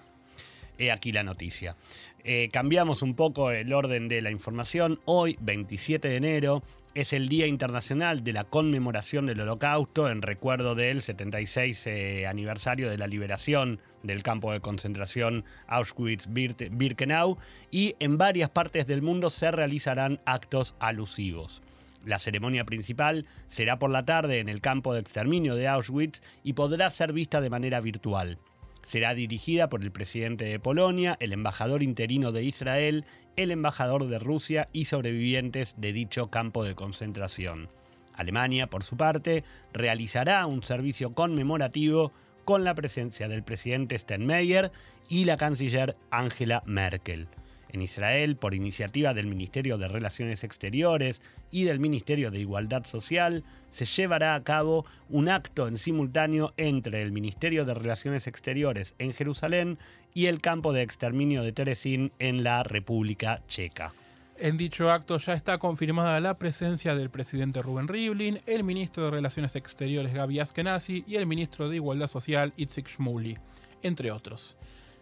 he 0.79 0.91
aquí 0.91 1.12
la 1.12 1.23
noticia. 1.23 1.77
Eh, 2.25 2.49
cambiamos 2.53 3.03
un 3.03 3.15
poco 3.15 3.53
el 3.53 3.73
orden 3.73 4.09
de 4.09 4.21
la 4.21 4.33
información. 4.33 5.00
Hoy, 5.05 5.39
27 5.41 6.09
de 6.09 6.17
enero, 6.17 6.62
es 6.94 7.12
el 7.12 7.28
Día 7.28 7.47
Internacional 7.47 8.25
de 8.25 8.32
la 8.32 8.44
Conmemoración 8.44 9.26
del 9.26 9.40
Holocausto 9.40 10.11
en 10.11 10.23
recuerdo 10.23 10.75
del 10.75 11.02
76 11.02 11.87
eh, 11.87 12.26
aniversario 12.26 12.90
de 12.90 12.99
la 12.99 13.06
liberación 13.06 13.80
del 14.02 14.23
campo 14.23 14.52
de 14.52 14.61
concentración 14.61 15.44
Auschwitz-Birkenau 15.68 17.38
y 17.70 17.94
en 18.00 18.18
varias 18.18 18.50
partes 18.50 18.87
del 18.87 19.02
mundo 19.02 19.30
se 19.30 19.52
realizarán 19.52 20.20
actos 20.25 20.75
alusivos. 20.80 21.62
La 22.04 22.18
ceremonia 22.18 22.64
principal 22.64 23.26
será 23.47 23.78
por 23.78 23.90
la 23.90 24.04
tarde 24.04 24.40
en 24.40 24.49
el 24.49 24.61
campo 24.61 24.92
de 24.92 25.00
exterminio 25.00 25.54
de 25.54 25.68
Auschwitz 25.68 26.23
y 26.42 26.54
podrá 26.54 26.90
ser 26.90 27.12
vista 27.12 27.40
de 27.40 27.50
manera 27.50 27.80
virtual. 27.80 28.38
Será 28.83 29.15
dirigida 29.15 29.69
por 29.69 29.83
el 29.83 29.91
presidente 29.91 30.45
de 30.45 30.59
Polonia, 30.59 31.17
el 31.21 31.33
embajador 31.33 31.83
interino 31.83 32.33
de 32.33 32.45
Israel, 32.45 33.05
el 33.37 33.51
embajador 33.51 34.07
de 34.09 34.19
Rusia 34.19 34.69
y 34.73 34.87
sobrevivientes 34.87 35.75
de 35.79 35.93
dicho 35.93 36.31
campo 36.31 36.65
de 36.65 36.75
concentración. 36.75 37.69
Alemania, 38.15 38.69
por 38.69 38.83
su 38.83 38.97
parte, 38.97 39.45
realizará 39.73 40.45
un 40.47 40.63
servicio 40.63 41.15
conmemorativo 41.15 42.13
con 42.45 42.65
la 42.65 42.75
presencia 42.75 43.29
del 43.29 43.43
presidente 43.43 43.99
Steinmeier 43.99 44.73
y 45.09 45.25
la 45.25 45.37
canciller 45.37 45.97
Angela 46.11 46.63
Merkel 46.67 47.29
en 47.73 47.83
Israel 47.83 48.37
por 48.37 48.55
iniciativa 48.55 49.15
del 49.15 49.27
Ministerio 49.27 49.79
de 49.79 49.89
Relaciones 49.89 50.45
Exteriores 50.45 51.23
y 51.50 51.65
del 51.65 51.81
Ministerio 51.81 52.31
de 52.31 52.41
Igualdad 52.41 52.85
Social, 52.85 53.45
se 53.71 53.85
llevará 53.85 54.35
a 54.35 54.43
cabo 54.43 54.85
un 55.09 55.29
acto 55.29 55.69
en 55.69 55.79
simultáneo 55.79 56.53
entre 56.57 57.03
el 57.03 57.12
Ministerio 57.12 57.65
de 57.65 57.75
Relaciones 57.75 58.27
Exteriores 58.27 58.95
en 58.99 59.12
Jerusalén 59.12 59.79
y 60.15 60.27
el 60.27 60.41
campo 60.41 60.73
de 60.73 60.83
exterminio 60.83 61.43
de 61.43 61.53
Terezín 61.53 62.12
en 62.19 62.43
la 62.43 62.62
República 62.62 63.43
Checa. 63.49 63.93
En 64.39 64.57
dicho 64.57 64.91
acto 64.91 65.19
ya 65.19 65.35
está 65.35 65.59
confirmada 65.59 66.19
la 66.19 66.39
presencia 66.39 66.95
del 66.95 67.11
presidente 67.11 67.61
Rubén 67.61 67.89
Rivlin, 67.89 68.41
el 68.47 68.65
ministro 68.65 69.05
de 69.05 69.11
Relaciones 69.11 69.55
Exteriores 69.55 70.15
Gaby 70.15 70.41
Askenazi 70.41 71.05
y 71.07 71.17
el 71.17 71.27
ministro 71.27 71.69
de 71.69 71.77
Igualdad 71.77 72.07
Social 72.07 72.55
Itzik 72.57 72.89
Shmuli, 72.89 73.37
entre 73.83 74.11
otros. 74.11 74.57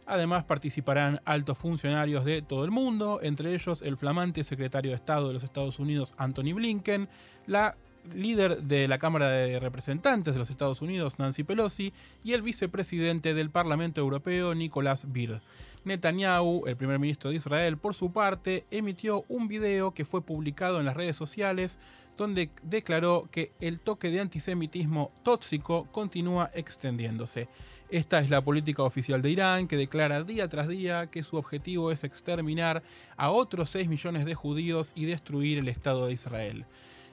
Además 0.09 0.45
participarán 0.45 1.21
altos 1.27 1.59
funcionarios 1.59 2.25
de 2.25 2.41
todo 2.41 2.65
el 2.65 2.71
mundo, 2.71 3.21
entre 3.23 3.53
ellos 3.55 3.83
el 3.83 3.99
flamante 3.99 4.43
secretario 4.43 4.91
de 4.91 4.95
Estado 4.95 5.29
de 5.29 5.35
los 5.35 5.45
Estados 5.45 5.79
Unidos 5.79 6.15
Anthony 6.17 6.55
Blinken, 6.55 7.11
la 7.47 7.77
líder 8.15 8.62
de 8.62 8.88
la 8.88 8.97
Cámara 8.97 9.29
de 9.29 9.61
Representantes 9.61 10.33
de 10.33 10.38
los 10.38 10.49
Estados 10.49 10.81
Unidos 10.81 11.19
Nancy 11.19 11.45
Pelosi 11.45 11.93
y 12.25 12.33
el 12.33 12.41
vicepresidente 12.41 13.35
del 13.35 13.50
Parlamento 13.50 14.00
Europeo 14.00 14.55
Nicolás 14.55 15.12
Beer. 15.12 15.43
Netanyahu, 15.85 16.67
el 16.67 16.79
primer 16.79 16.99
ministro 16.99 17.29
de 17.29 17.37
Israel, 17.37 17.77
por 17.77 17.93
su 17.93 18.11
parte, 18.11 18.65
emitió 18.71 19.27
un 19.29 19.47
video 19.47 19.93
que 19.93 20.07
fue 20.07 20.23
publicado 20.23 20.81
en 20.81 20.87
las 20.87 20.97
redes 20.97 21.19
sociales 21.19 21.79
donde 22.17 22.50
declaró 22.62 23.29
que 23.31 23.53
el 23.61 23.79
toque 23.79 24.11
de 24.11 24.21
antisemitismo 24.21 25.12
tóxico 25.23 25.87
continúa 25.93 26.50
extendiéndose. 26.55 27.49
Esta 27.90 28.18
es 28.18 28.28
la 28.28 28.42
política 28.42 28.83
oficial 28.83 29.23
de 29.23 29.30
Irán, 29.30 29.66
que 29.66 29.78
declara 29.78 30.23
día 30.23 30.47
tras 30.49 30.68
día 30.68 31.07
que 31.07 31.23
su 31.23 31.38
objetivo 31.38 31.90
es 31.90 32.04
exterminar 32.04 32.83
a 33.16 33.30
otros 33.30 33.71
6 33.71 33.88
millones 33.88 34.26
de 34.26 34.35
judíos 34.35 34.92
y 34.95 35.07
destruir 35.07 35.57
el 35.57 35.68
Estado 35.68 36.07
de 36.07 36.12
Israel. 36.12 36.66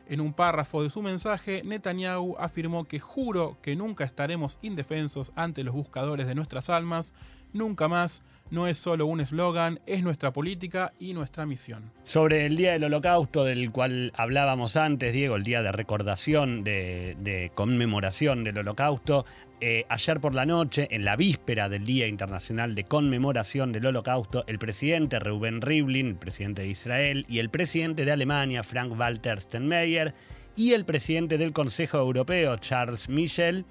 En 0.09 0.19
un 0.19 0.33
párrafo 0.33 0.83
de 0.83 0.89
su 0.89 1.01
mensaje, 1.01 1.61
Netanyahu 1.63 2.35
afirmó 2.37 2.83
que 2.83 2.99
juro 2.99 3.57
que 3.61 3.77
nunca 3.77 4.03
estaremos 4.03 4.59
indefensos 4.61 5.31
ante 5.37 5.63
los 5.63 5.73
buscadores 5.73 6.27
de 6.27 6.35
nuestras 6.35 6.69
almas, 6.69 7.13
nunca 7.53 7.87
más, 7.87 8.21
no 8.51 8.67
es 8.67 8.77
solo 8.77 9.05
un 9.05 9.21
eslogan, 9.21 9.79
es 9.85 10.03
nuestra 10.03 10.31
política 10.31 10.93
y 10.99 11.13
nuestra 11.13 11.45
misión. 11.45 11.91
Sobre 12.03 12.45
el 12.45 12.55
Día 12.55 12.73
del 12.73 12.85
Holocausto, 12.85 13.43
del 13.43 13.71
cual 13.71 14.11
hablábamos 14.15 14.77
antes, 14.77 15.13
Diego, 15.13 15.35
el 15.35 15.43
día 15.43 15.61
de 15.63 15.71
recordación, 15.71 16.63
de, 16.63 17.51
conmemoración 17.55 18.43
del 18.43 18.59
Holocausto, 18.59 19.25
eh, 19.61 19.85
ayer 19.89 20.19
por 20.19 20.35
la 20.35 20.45
noche, 20.45 20.87
en 20.91 21.05
la 21.05 21.15
víspera 21.15 21.69
del 21.69 21.85
Día 21.85 22.07
Internacional 22.07 22.75
de 22.75 22.83
Conmemoración 22.83 23.71
del 23.71 23.87
Holocausto, 23.87 24.43
el 24.47 24.59
presidente 24.59 25.19
Reuben 25.19 25.61
Rivlin, 25.61 26.07
el 26.07 26.15
presidente 26.15 26.63
de 26.63 26.67
Israel, 26.67 27.25
y 27.27 27.39
el 27.39 27.49
presidente 27.49 28.05
de 28.05 28.11
Alemania, 28.11 28.63
Frank-Walter 28.63 29.39
Steinmeier, 29.39 30.13
y 30.55 30.73
el 30.73 30.85
presidente 30.85 31.37
del 31.37 31.51
Consejo 31.51 31.97
Europeo, 31.97 32.57
Charles 32.57 33.09
Michel, 33.09 33.65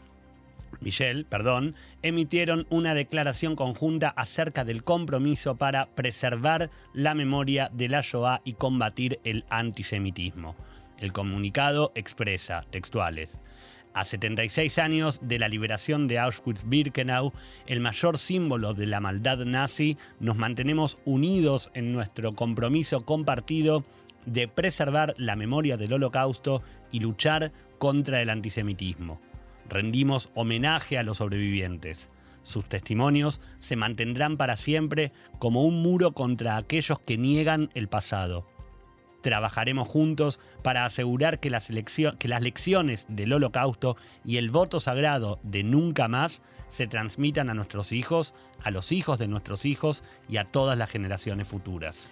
Michel, 0.81 1.27
perdón, 1.27 1.75
emitieron 2.03 2.67
una 2.71 2.95
declaración 2.95 3.57
conjunta 3.57 4.09
acerca 4.09 4.65
del 4.65 4.85
compromiso 4.85 5.57
para 5.57 5.87
preservar 5.87 6.71
la 6.93 7.15
memoria 7.15 7.71
de 7.73 7.89
la 7.89 8.01
Shoah 8.03 8.41
y 8.45 8.55
combatir 8.55 9.21
el 9.25 9.45
antisemitismo. 9.51 10.55
El 10.99 11.13
comunicado 11.13 11.93
expresa, 11.95 12.65
textuales, 12.71 13.41
a 13.95 14.05
76 14.05 14.79
años 14.79 15.21
de 15.23 15.39
la 15.39 15.49
liberación 15.49 16.09
de 16.09 16.19
Auschwitz-Birkenau, 16.19 17.33
el 17.67 17.81
mayor 17.81 18.19
símbolo 18.19 18.75
de 18.75 18.87
la 18.87 19.01
maldad 19.01 19.45
nazi, 19.45 19.97
nos 20.19 20.37
mantenemos 20.37 20.99
unidos 21.05 21.71
en 21.75 21.93
nuestro 21.93 22.35
compromiso 22.35 23.05
compartido 23.05 23.85
de 24.27 24.49
preservar 24.49 25.15
la 25.17 25.37
memoria 25.37 25.77
del 25.77 25.93
holocausto 25.93 26.63
y 26.91 27.01
luchar 27.01 27.53
contra 27.79 28.21
el 28.21 28.31
antisemitismo 28.31 29.21
rendimos 29.69 30.31
homenaje 30.35 30.99
a 30.99 31.03
los 31.03 31.19
sobrevivientes. 31.19 32.11
Sus 32.43 32.67
testimonios 32.67 33.41
se 33.59 33.77
mantendrán 33.77 34.37
para 34.37 34.57
siempre 34.57 35.13
como 35.39 35.65
un 35.65 35.83
muro 35.83 36.13
contra 36.13 36.57
aquellos 36.57 36.99
que 37.01 37.17
niegan 37.17 37.71
el 37.75 37.89
pasado. 37.89 38.47
Trabajaremos 39.23 39.89
juntos 39.89 40.39
para 40.63 40.85
asegurar 40.85 41.41
que 41.41 41.49
las, 41.49 41.71
lecciones 41.71 43.07
del 43.09 43.33
holocausto 43.33 43.97
y 44.23 44.37
el 44.37 44.51
voto 44.51 44.81
sagrado 44.81 45.41
de 45.43 45.65
nunca 45.65 46.09
más 46.09 46.43
se 46.69 46.87
transmitan 46.87 47.49
a 47.49 47.55
nuestros 47.55 47.93
hijos, 47.93 48.35
a 48.63 48.71
los 48.71 48.93
hijos 48.93 49.19
de 49.19 49.27
nuestros 49.27 49.65
hijos 49.65 50.03
y 50.29 50.37
a 50.37 50.45
todas 50.45 50.77
las 50.77 50.91
generaciones 50.91 51.49
futuras. 51.49 52.07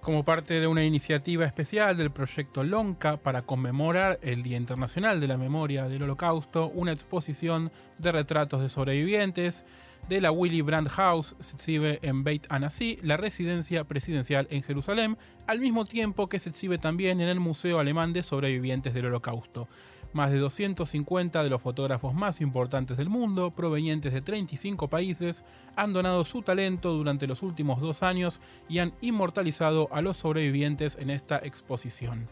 Como 0.00 0.24
parte 0.24 0.60
de 0.60 0.66
una 0.66 0.84
iniciativa 0.84 1.44
especial 1.44 1.96
del 1.96 2.10
proyecto 2.10 2.64
LONCA 2.64 3.18
para 3.18 3.42
conmemorar 3.42 4.18
el 4.22 4.42
Día 4.42 4.56
Internacional 4.56 5.20
de 5.20 5.26
la 5.26 5.36
Memoria 5.36 5.88
del 5.88 6.04
Holocausto, 6.04 6.68
una 6.68 6.92
exposición 6.92 7.70
de 7.98 8.12
retratos 8.12 8.62
de 8.62 8.68
sobrevivientes 8.68 9.64
de 10.08 10.20
la 10.22 10.30
Willy 10.30 10.62
Brandt 10.62 10.88
House 10.88 11.36
se 11.40 11.56
exhibe 11.56 11.98
en 12.00 12.24
Beit 12.24 12.46
Anasi, 12.48 12.98
la 13.02 13.18
residencia 13.18 13.84
presidencial 13.84 14.46
en 14.50 14.62
Jerusalén, 14.62 15.18
al 15.46 15.60
mismo 15.60 15.84
tiempo 15.84 16.28
que 16.28 16.38
se 16.38 16.48
exhibe 16.48 16.78
también 16.78 17.20
en 17.20 17.28
el 17.28 17.40
Museo 17.40 17.78
Alemán 17.78 18.14
de 18.14 18.22
Sobrevivientes 18.22 18.94
del 18.94 19.06
Holocausto. 19.06 19.68
Más 20.12 20.30
de 20.30 20.38
250 20.38 21.42
de 21.42 21.50
los 21.50 21.60
fotógrafos 21.60 22.14
más 22.14 22.40
importantes 22.40 22.96
del 22.96 23.08
mundo, 23.08 23.50
provenientes 23.50 24.12
de 24.12 24.22
35 24.22 24.88
países, 24.88 25.44
han 25.76 25.92
donado 25.92 26.24
su 26.24 26.42
talento 26.42 26.92
durante 26.94 27.26
los 27.26 27.42
últimos 27.42 27.80
dos 27.80 28.02
años 28.02 28.40
y 28.68 28.78
han 28.78 28.94
inmortalizado 29.00 29.88
a 29.92 30.00
los 30.00 30.16
sobrevivientes 30.16 30.96
en 30.98 31.10
esta 31.10 31.38
exposición. 31.38 32.26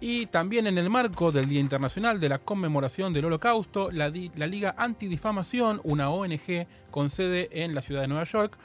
Y 0.00 0.26
también 0.26 0.68
en 0.68 0.78
el 0.78 0.90
marco 0.90 1.32
del 1.32 1.48
Día 1.48 1.58
Internacional 1.58 2.20
de 2.20 2.28
la 2.28 2.38
Conmemoración 2.38 3.12
del 3.12 3.24
Holocausto, 3.24 3.90
la, 3.90 4.08
Liga 4.08 4.74
Antidifamación, 4.78 5.80
una 5.82 6.10
ONG 6.10 6.68
con 6.92 7.10
sede 7.10 7.48
en 7.50 7.74
la 7.74 7.82
ciudad 7.82 8.02
de 8.02 8.08
Nueva 8.08 8.24
York, 8.24 8.56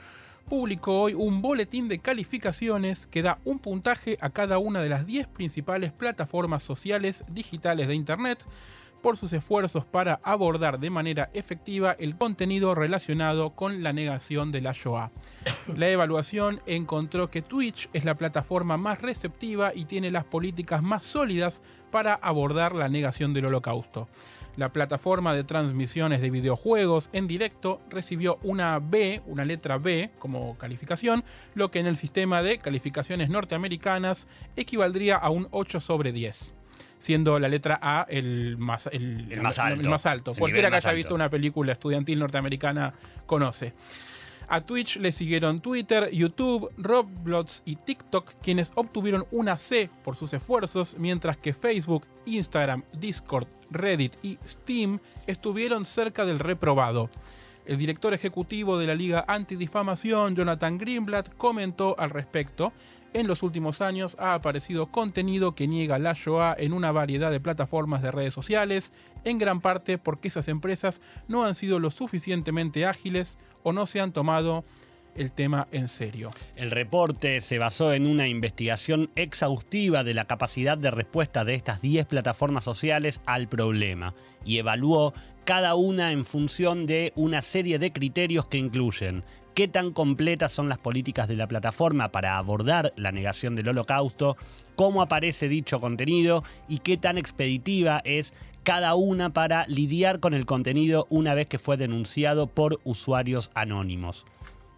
publicó 0.49 1.01
hoy 1.01 1.13
un 1.13 1.41
boletín 1.41 1.87
de 1.87 1.99
calificaciones 1.99 3.07
que 3.07 3.21
da 3.21 3.39
un 3.45 3.59
puntaje 3.59 4.17
a 4.21 4.29
cada 4.29 4.57
una 4.57 4.81
de 4.81 4.89
las 4.89 5.05
10 5.05 5.27
principales 5.27 5.91
plataformas 5.91 6.63
sociales 6.63 7.23
digitales 7.29 7.87
de 7.87 7.95
Internet 7.95 8.45
por 9.03 9.17
sus 9.17 9.33
esfuerzos 9.33 9.85
para 9.85 10.19
abordar 10.23 10.79
de 10.79 10.89
manera 10.89 11.29
efectiva 11.33 11.91
el 11.99 12.17
contenido 12.17 12.73
relacionado 12.73 13.51
con 13.51 13.83
la 13.83 13.91
negación 13.91 14.51
de 14.51 14.61
la 14.61 14.71
Shoah. 14.71 15.11
La 15.75 15.89
evaluación 15.89 16.61
encontró 16.65 17.29
que 17.29 17.41
Twitch 17.41 17.89
es 17.91 18.05
la 18.05 18.15
plataforma 18.15 18.77
más 18.77 19.01
receptiva 19.01 19.73
y 19.75 19.85
tiene 19.85 20.09
las 20.09 20.23
políticas 20.23 20.81
más 20.81 21.03
sólidas 21.03 21.61
para 21.91 22.13
abordar 22.15 22.73
la 22.73 22.87
negación 22.87 23.33
del 23.33 23.47
holocausto. 23.47 24.07
La 24.55 24.71
plataforma 24.71 25.33
de 25.33 25.43
transmisiones 25.43 26.21
de 26.21 26.29
videojuegos 26.29 27.09
en 27.11 27.27
directo 27.27 27.81
recibió 27.89 28.37
una 28.43 28.79
B, 28.79 29.21
una 29.25 29.45
letra 29.45 29.77
B 29.77 30.11
como 30.19 30.57
calificación, 30.57 31.23
lo 31.55 31.71
que 31.71 31.79
en 31.79 31.87
el 31.87 31.97
sistema 31.97 32.43
de 32.43 32.59
calificaciones 32.59 33.29
norteamericanas 33.29 34.27
equivaldría 34.55 35.17
a 35.17 35.29
un 35.29 35.47
8 35.51 35.79
sobre 35.79 36.11
10 36.11 36.53
siendo 37.03 37.37
la 37.37 37.49
letra 37.49 37.77
A 37.81 38.05
el 38.07 38.57
más, 38.57 38.87
el, 38.93 39.41
más 39.41 39.59
alto. 39.59 39.89
más 39.89 40.05
alto. 40.05 40.35
Cualquiera 40.35 40.69
que 40.69 40.77
haya 40.77 40.93
visto 40.93 41.13
una 41.13 41.29
película 41.29 41.73
estudiantil 41.73 42.17
norteamericana 42.17 42.93
conoce. 43.25 43.73
A 44.53 44.61
Twitch 44.61 44.97
le 44.97 45.11
siguieron 45.11 45.61
Twitter, 45.61 46.11
YouTube, 46.11 46.71
Roblox 46.77 47.63
y 47.65 47.75
TikTok, 47.75 48.35
quienes 48.39 48.71
obtuvieron 48.75 49.25
una 49.31 49.57
C 49.57 49.89
por 50.03 50.15
sus 50.15 50.31
esfuerzos, 50.31 50.95
mientras 50.99 51.37
que 51.37 51.53
Facebook, 51.53 52.03
Instagram, 52.27 52.83
Discord, 52.93 53.47
Reddit 53.71 54.13
y 54.21 54.37
Steam 54.45 54.99
estuvieron 55.25 55.85
cerca 55.85 56.23
del 56.23 56.37
reprobado. 56.37 57.09
El 57.65 57.77
director 57.77 58.13
ejecutivo 58.13 58.77
de 58.77 58.87
la 58.87 58.95
Liga 58.95 59.23
Antidifamación, 59.27 60.35
Jonathan 60.35 60.77
Greenblatt, 60.77 61.33
comentó 61.35 61.95
al 61.97 62.09
respecto. 62.09 62.73
En 63.13 63.27
los 63.27 63.41
últimos 63.43 63.79
años 63.79 64.17
ha 64.19 64.33
aparecido 64.33 64.87
contenido 64.87 65.55
que 65.55 65.67
niega 65.67 65.99
la 65.99 66.13
Shoah 66.13 66.55
en 66.57 66.73
una 66.73 66.91
variedad 66.91 67.31
de 67.31 67.39
plataformas 67.39 68.01
de 68.01 68.11
redes 68.11 68.33
sociales, 68.33 68.91
en 69.23 69.37
gran 69.37 69.61
parte 69.61 69.97
porque 69.97 70.27
esas 70.27 70.47
empresas 70.47 71.01
no 71.27 71.45
han 71.45 71.55
sido 71.55 71.79
lo 71.79 71.91
suficientemente 71.91 72.85
ágiles 72.85 73.37
o 73.61 73.71
no 73.71 73.85
se 73.85 74.01
han 74.01 74.11
tomado 74.11 74.65
el 75.15 75.31
tema 75.31 75.67
en 75.71 75.87
serio. 75.87 76.31
El 76.55 76.71
reporte 76.71 77.41
se 77.41 77.57
basó 77.57 77.93
en 77.93 78.07
una 78.07 78.27
investigación 78.27 79.09
exhaustiva 79.15 80.03
de 80.03 80.13
la 80.13 80.25
capacidad 80.25 80.77
de 80.77 80.91
respuesta 80.91 81.45
de 81.45 81.55
estas 81.55 81.81
10 81.81 82.05
plataformas 82.05 82.63
sociales 82.63 83.21
al 83.25 83.47
problema 83.47 84.13
y 84.45 84.57
evaluó 84.57 85.13
cada 85.45 85.75
una 85.75 86.11
en 86.11 86.25
función 86.25 86.85
de 86.85 87.11
una 87.15 87.41
serie 87.41 87.79
de 87.79 87.91
criterios 87.91 88.45
que 88.45 88.57
incluyen 88.57 89.23
qué 89.53 89.67
tan 89.67 89.91
completas 89.91 90.51
son 90.51 90.69
las 90.69 90.77
políticas 90.77 91.27
de 91.27 91.35
la 91.35 91.47
plataforma 91.47 92.11
para 92.11 92.37
abordar 92.37 92.93
la 92.95 93.11
negación 93.11 93.55
del 93.55 93.69
holocausto, 93.69 94.37
cómo 94.75 95.01
aparece 95.01 95.47
dicho 95.47 95.79
contenido 95.79 96.43
y 96.67 96.79
qué 96.79 96.97
tan 96.97 97.17
expeditiva 97.17 98.01
es 98.03 98.33
cada 98.63 98.95
una 98.95 99.33
para 99.33 99.65
lidiar 99.67 100.19
con 100.19 100.33
el 100.33 100.45
contenido 100.45 101.05
una 101.09 101.33
vez 101.33 101.47
que 101.47 101.59
fue 101.59 101.77
denunciado 101.77 102.47
por 102.47 102.79
usuarios 102.83 103.51
anónimos. 103.53 104.25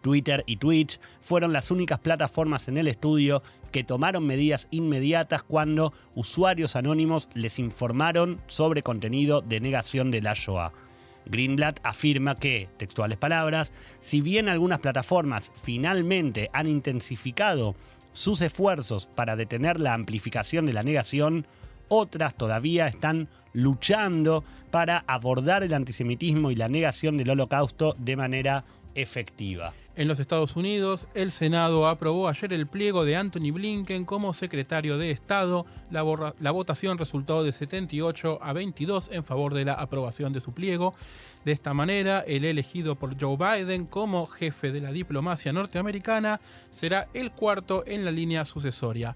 Twitter 0.06 0.44
y 0.46 0.58
Twitch 0.58 1.00
fueron 1.20 1.52
las 1.52 1.72
únicas 1.72 1.98
plataformas 1.98 2.68
en 2.68 2.78
el 2.78 2.88
estudio 2.88 3.42
que 3.72 3.84
tomaron 3.84 4.24
medidas 4.24 4.68
inmediatas 4.70 5.42
cuando 5.42 5.94
usuarios 6.14 6.76
anónimos 6.76 7.28
les 7.34 7.58
informaron 7.58 8.40
sobre 8.46 8.84
contenido 8.84 9.42
de 9.42 9.60
negación 9.60 10.12
de 10.12 10.22
la 10.22 10.36
Shoah. 10.36 10.74
Greenblatt 11.26 11.80
afirma 11.82 12.36
que, 12.36 12.70
textuales 12.78 13.18
palabras, 13.18 13.74
si 14.00 14.22
bien 14.22 14.48
algunas 14.48 14.78
plataformas 14.78 15.52
finalmente 15.64 16.52
han 16.54 16.68
intensificado 16.68 17.74
sus 18.14 18.42
esfuerzos 18.42 19.08
para 19.08 19.36
detener 19.36 19.80
la 19.80 19.96
amplificación 19.96 20.68
de 20.68 20.74
la 20.74 20.84
negación, 20.84 21.48
otras 21.88 22.36
todavía 22.36 22.88
están 22.88 23.28
luchando 23.54 24.44
para 24.70 25.04
abordar 25.08 25.64
el 25.64 25.74
antisemitismo 25.74 26.52
y 26.52 26.56
la 26.56 26.70
negación 26.70 27.18
del 27.18 27.32
holocausto 27.32 27.96
de 27.98 28.16
manera 28.16 28.66
efectiva. 28.96 29.74
En 29.98 30.10
los 30.10 30.20
Estados 30.20 30.58
Unidos, 30.58 31.08
el 31.14 31.32
Senado 31.32 31.88
aprobó 31.88 32.28
ayer 32.28 32.52
el 32.52 32.68
pliego 32.68 33.06
de 33.06 33.16
Anthony 33.16 33.52
Blinken 33.54 34.04
como 34.04 34.34
secretario 34.34 34.98
de 34.98 35.12
Estado. 35.12 35.66
La, 35.90 36.52
votación 36.52 36.98
resultó 36.98 37.44
de 37.44 37.54
78 37.54 38.40
a 38.42 38.52
22 38.52 39.10
en 39.14 39.24
favor 39.24 39.54
de 39.54 39.64
la 39.64 39.74
aprobación 39.74 40.34
de 40.34 40.42
su 40.42 40.54
pliego. 40.54 40.96
De 41.46 41.54
esta 41.54 41.74
manera, 41.74 42.26
el 42.28 42.44
elegido 42.44 42.96
por 42.96 43.16
Joe 43.18 43.38
Biden 43.38 43.86
como 43.86 44.28
jefe 44.28 44.74
de 44.74 44.82
la 44.82 44.92
diplomacia 44.92 45.54
norteamericana 45.54 46.42
será 46.72 47.08
el 47.14 47.32
cuarto 47.32 47.86
en 47.88 48.04
la 48.04 48.12
línea 48.12 48.44
sucesoria. 48.44 49.16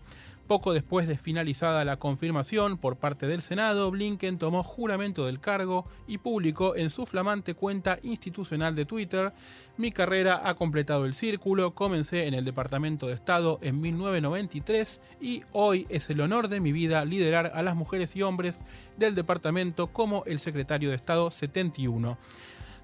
Poco 0.49 0.73
después 0.73 1.07
de 1.07 1.15
finalizada 1.15 1.85
la 1.85 1.97
confirmación 1.97 2.79
por 2.79 2.95
parte 2.95 3.27
del 3.27 3.43
Senado, 3.43 3.91
Blinken 3.91 4.39
tomó 4.39 4.63
juramento 4.63 5.27
del 5.27 5.39
cargo 5.39 5.85
y 6.07 6.17
publicó 6.17 6.75
en 6.75 6.89
su 6.89 7.05
flamante 7.05 7.53
cuenta 7.53 7.99
institucional 8.01 8.73
de 8.73 8.85
Twitter, 8.85 9.31
mi 9.77 9.91
carrera 9.91 10.41
ha 10.49 10.55
completado 10.55 11.05
el 11.05 11.13
círculo, 11.13 11.75
comencé 11.75 12.25
en 12.25 12.33
el 12.33 12.45
Departamento 12.45 13.05
de 13.05 13.13
Estado 13.13 13.59
en 13.61 13.79
1993 13.79 15.01
y 15.21 15.43
hoy 15.51 15.85
es 15.87 16.09
el 16.09 16.19
honor 16.19 16.47
de 16.47 16.61
mi 16.61 16.71
vida 16.71 17.05
liderar 17.05 17.51
a 17.53 17.61
las 17.61 17.75
mujeres 17.75 18.15
y 18.15 18.23
hombres 18.23 18.63
del 18.97 19.13
departamento 19.13 19.85
como 19.85 20.23
el 20.25 20.39
secretario 20.39 20.89
de 20.89 20.95
Estado 20.95 21.29
71. 21.29 22.17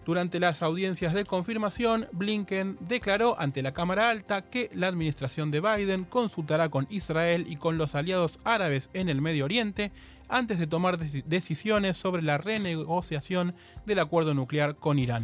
Durante 0.05 0.39
las 0.39 0.61
audiencias 0.61 1.15
de 1.15 1.25
confirmación, 1.25 2.07
Blinken 2.11 2.77
declaró 2.79 3.39
ante 3.39 3.63
la 3.63 3.73
Cámara 3.73 4.11
Alta 4.11 4.43
que 4.43 4.69
la 4.73 4.87
administración 4.87 5.49
de 5.49 5.61
Biden 5.61 6.03
consultará 6.03 6.69
con 6.69 6.85
Israel 6.91 7.47
y 7.49 7.55
con 7.55 7.79
los 7.79 7.95
aliados 7.95 8.39
árabes 8.43 8.91
en 8.93 9.09
el 9.09 9.19
Medio 9.19 9.45
Oriente 9.45 9.91
antes 10.29 10.59
de 10.59 10.67
tomar 10.67 10.99
decisiones 10.99 11.97
sobre 11.97 12.21
la 12.21 12.37
renegociación 12.37 13.55
del 13.87 13.97
acuerdo 13.97 14.35
nuclear 14.35 14.75
con 14.75 14.99
Irán. 14.99 15.23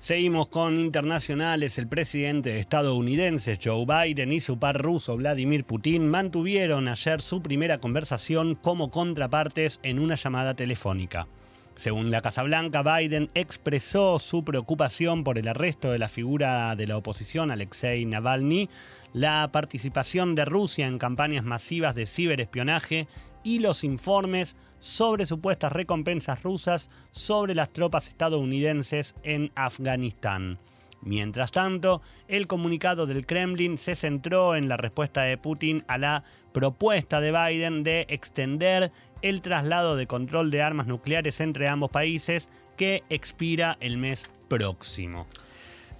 Seguimos 0.00 0.48
con 0.48 0.78
internacionales. 0.78 1.78
El 1.78 1.86
presidente 1.88 2.58
estadounidense 2.58 3.58
Joe 3.62 3.86
Biden 3.86 4.32
y 4.32 4.40
su 4.40 4.58
par 4.58 4.82
ruso 4.82 5.16
Vladimir 5.16 5.64
Putin 5.64 6.08
mantuvieron 6.08 6.88
ayer 6.88 7.22
su 7.22 7.40
primera 7.40 7.78
conversación 7.78 8.54
como 8.54 8.90
contrapartes 8.90 9.80
en 9.82 9.98
una 9.98 10.16
llamada 10.16 10.54
telefónica. 10.54 11.26
Según 11.80 12.10
la 12.10 12.20
Casa 12.20 12.42
Blanca, 12.42 12.82
Biden 12.82 13.30
expresó 13.32 14.18
su 14.18 14.44
preocupación 14.44 15.24
por 15.24 15.38
el 15.38 15.48
arresto 15.48 15.90
de 15.90 15.98
la 15.98 16.10
figura 16.10 16.76
de 16.76 16.86
la 16.86 16.98
oposición 16.98 17.50
Alexei 17.50 18.04
Navalny, 18.04 18.68
la 19.14 19.48
participación 19.50 20.34
de 20.34 20.44
Rusia 20.44 20.86
en 20.86 20.98
campañas 20.98 21.42
masivas 21.42 21.94
de 21.94 22.04
ciberespionaje 22.04 23.08
y 23.42 23.60
los 23.60 23.82
informes 23.82 24.56
sobre 24.78 25.24
supuestas 25.24 25.72
recompensas 25.72 26.42
rusas 26.42 26.90
sobre 27.12 27.54
las 27.54 27.72
tropas 27.72 28.08
estadounidenses 28.08 29.14
en 29.22 29.50
Afganistán. 29.54 30.58
Mientras 31.02 31.50
tanto, 31.50 32.02
el 32.28 32.46
comunicado 32.46 33.06
del 33.06 33.24
Kremlin 33.24 33.78
se 33.78 33.94
centró 33.94 34.54
en 34.54 34.68
la 34.68 34.76
respuesta 34.76 35.22
de 35.22 35.38
Putin 35.38 35.82
a 35.88 35.96
la 35.96 36.24
propuesta 36.52 37.22
de 37.22 37.32
Biden 37.32 37.84
de 37.84 38.04
extender 38.10 38.92
el 39.22 39.40
traslado 39.42 39.96
de 39.96 40.06
control 40.06 40.50
de 40.50 40.62
armas 40.62 40.86
nucleares 40.86 41.40
entre 41.40 41.68
ambos 41.68 41.90
países 41.90 42.48
que 42.76 43.02
expira 43.10 43.76
el 43.80 43.98
mes 43.98 44.26
próximo. 44.48 45.26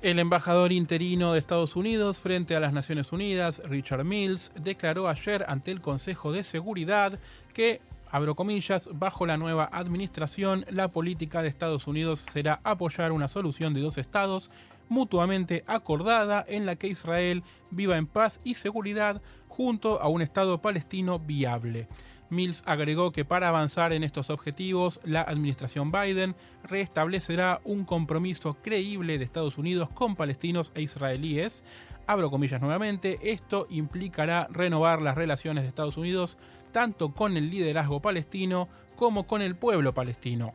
El 0.03 0.19
embajador 0.19 0.73
interino 0.73 1.35
de 1.35 1.39
Estados 1.39 1.77
Unidos 1.77 2.21
frente 2.21 2.57
a 2.57 2.61
las 2.61 2.73
Naciones 2.73 3.13
Unidas, 3.13 3.61
Richard 3.67 4.05
Mills, 4.05 4.51
declaró 4.59 5.09
ayer 5.09 5.45
ante 5.47 5.71
el 5.73 5.81
Consejo 5.81 6.33
de 6.33 6.43
Seguridad 6.43 7.19
que, 7.53 7.83
abro 8.11 8.35
comillas, 8.35 8.89
bajo 8.95 9.27
la 9.27 9.37
nueva 9.37 9.69
administración, 9.71 10.65
la 10.71 10.89
política 10.89 11.43
de 11.43 11.49
Estados 11.49 11.87
Unidos 11.87 12.21
será 12.21 12.61
apoyar 12.65 13.13
una 13.13 13.29
solución 13.29 13.75
de 13.75 13.83
dos 13.83 13.99
estados 13.99 14.51
mutuamente 14.89 15.65
acordada 15.67 16.47
en 16.49 16.65
la 16.65 16.77
que 16.77 16.89
Israel 16.89 17.43
viva 17.71 17.99
en 17.99 18.07
paz 18.07 18.41
y 18.43 18.55
seguridad 18.55 19.21
junto 19.49 20.01
a 20.01 20.09
un 20.09 20.23
Estado 20.23 20.63
palestino 20.63 21.19
viable. 21.19 21.89
Mills 22.31 22.63
agregó 22.67 23.11
que 23.11 23.25
para 23.25 23.49
avanzar 23.49 23.93
en 23.93 24.05
estos 24.05 24.31
objetivos, 24.31 25.01
la 25.05 25.23
administración 25.23 25.93
Biden 25.93 26.35
restablecerá 26.65 27.61
un 27.65 27.85
compromiso 27.85 28.55
creíble 28.63 29.19
de 29.19 29.25
Estados 29.25 29.59
Unidos 29.59 29.91
con 29.91 30.17
palestinos 30.17 30.73
e 30.75 30.83
israelíes. 30.83 31.65
Abro 32.07 32.31
comillas 32.31 32.61
nuevamente, 32.61 33.19
esto 33.23 33.67
implicará 33.71 34.49
renovar 34.51 35.03
las 35.03 35.17
relaciones 35.17 35.65
de 35.65 35.69
Estados 35.69 35.97
Unidos 35.97 36.39
tanto 36.73 37.13
con 37.13 37.37
el 37.37 37.51
liderazgo 37.51 38.01
palestino 38.01 38.69
como 38.97 39.27
con 39.27 39.43
el 39.43 39.57
pueblo 39.57 39.95
palestino. 39.95 40.55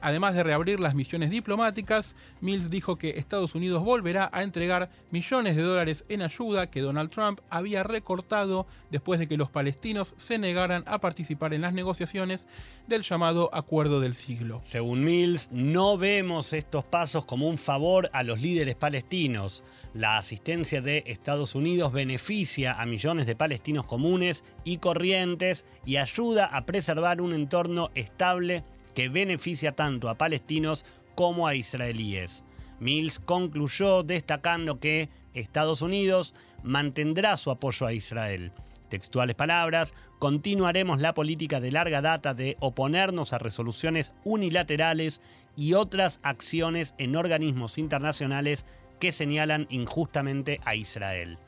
Además 0.00 0.34
de 0.34 0.42
reabrir 0.42 0.80
las 0.80 0.94
misiones 0.94 1.30
diplomáticas, 1.30 2.16
Mills 2.40 2.70
dijo 2.70 2.96
que 2.96 3.18
Estados 3.18 3.54
Unidos 3.54 3.84
volverá 3.84 4.30
a 4.32 4.42
entregar 4.42 4.88
millones 5.10 5.56
de 5.56 5.62
dólares 5.62 6.04
en 6.08 6.22
ayuda 6.22 6.70
que 6.70 6.80
Donald 6.80 7.10
Trump 7.10 7.40
había 7.50 7.82
recortado 7.82 8.66
después 8.90 9.20
de 9.20 9.28
que 9.28 9.36
los 9.36 9.50
palestinos 9.50 10.14
se 10.16 10.38
negaran 10.38 10.84
a 10.86 11.00
participar 11.00 11.52
en 11.52 11.60
las 11.60 11.74
negociaciones 11.74 12.46
del 12.86 13.02
llamado 13.02 13.50
Acuerdo 13.52 14.00
del 14.00 14.14
Siglo. 14.14 14.60
Según 14.62 15.04
Mills, 15.04 15.50
no 15.52 15.98
vemos 15.98 16.52
estos 16.54 16.84
pasos 16.84 17.26
como 17.26 17.48
un 17.48 17.58
favor 17.58 18.08
a 18.14 18.22
los 18.22 18.40
líderes 18.40 18.74
palestinos. 18.74 19.62
La 19.92 20.16
asistencia 20.16 20.80
de 20.80 21.04
Estados 21.06 21.54
Unidos 21.54 21.92
beneficia 21.92 22.80
a 22.80 22.86
millones 22.86 23.26
de 23.26 23.36
palestinos 23.36 23.84
comunes 23.84 24.44
y 24.64 24.78
corrientes 24.78 25.66
y 25.84 25.96
ayuda 25.96 26.46
a 26.46 26.64
preservar 26.64 27.20
un 27.20 27.34
entorno 27.34 27.90
estable 27.94 28.64
que 28.98 29.08
beneficia 29.08 29.76
tanto 29.76 30.08
a 30.08 30.16
palestinos 30.16 30.84
como 31.14 31.46
a 31.46 31.54
israelíes. 31.54 32.44
Mills 32.80 33.20
concluyó 33.20 34.02
destacando 34.02 34.80
que 34.80 35.08
Estados 35.34 35.82
Unidos 35.82 36.34
mantendrá 36.64 37.36
su 37.36 37.52
apoyo 37.52 37.86
a 37.86 37.92
Israel. 37.92 38.50
Textuales 38.88 39.36
palabras, 39.36 39.94
continuaremos 40.18 41.00
la 41.00 41.14
política 41.14 41.60
de 41.60 41.70
larga 41.70 42.02
data 42.02 42.34
de 42.34 42.56
oponernos 42.58 43.32
a 43.32 43.38
resoluciones 43.38 44.12
unilaterales 44.24 45.20
y 45.54 45.74
otras 45.74 46.18
acciones 46.24 46.96
en 46.98 47.14
organismos 47.14 47.78
internacionales 47.78 48.66
que 48.98 49.12
señalan 49.12 49.68
injustamente 49.70 50.58
a 50.64 50.74
Israel. 50.74 51.38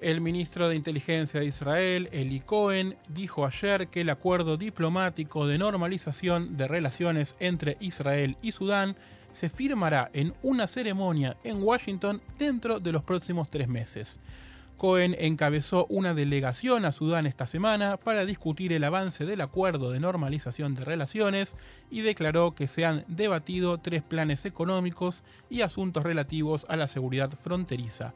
El 0.00 0.20
ministro 0.20 0.68
de 0.68 0.76
Inteligencia 0.76 1.40
de 1.40 1.46
Israel, 1.46 2.08
Eli 2.12 2.38
Cohen, 2.38 2.96
dijo 3.08 3.44
ayer 3.44 3.88
que 3.88 4.02
el 4.02 4.10
acuerdo 4.10 4.56
diplomático 4.56 5.48
de 5.48 5.58
normalización 5.58 6.56
de 6.56 6.68
relaciones 6.68 7.34
entre 7.40 7.76
Israel 7.80 8.36
y 8.40 8.52
Sudán 8.52 8.94
se 9.32 9.48
firmará 9.48 10.08
en 10.12 10.34
una 10.44 10.68
ceremonia 10.68 11.36
en 11.42 11.64
Washington 11.64 12.22
dentro 12.38 12.78
de 12.78 12.92
los 12.92 13.02
próximos 13.02 13.50
tres 13.50 13.66
meses. 13.66 14.20
Cohen 14.76 15.16
encabezó 15.18 15.86
una 15.88 16.14
delegación 16.14 16.84
a 16.84 16.92
Sudán 16.92 17.26
esta 17.26 17.48
semana 17.48 17.96
para 17.96 18.24
discutir 18.24 18.72
el 18.72 18.84
avance 18.84 19.26
del 19.26 19.40
acuerdo 19.40 19.90
de 19.90 19.98
normalización 19.98 20.76
de 20.76 20.84
relaciones 20.84 21.56
y 21.90 22.02
declaró 22.02 22.54
que 22.54 22.68
se 22.68 22.84
han 22.84 23.04
debatido 23.08 23.78
tres 23.78 24.04
planes 24.04 24.44
económicos 24.44 25.24
y 25.50 25.62
asuntos 25.62 26.04
relativos 26.04 26.66
a 26.68 26.76
la 26.76 26.86
seguridad 26.86 27.30
fronteriza. 27.30 28.14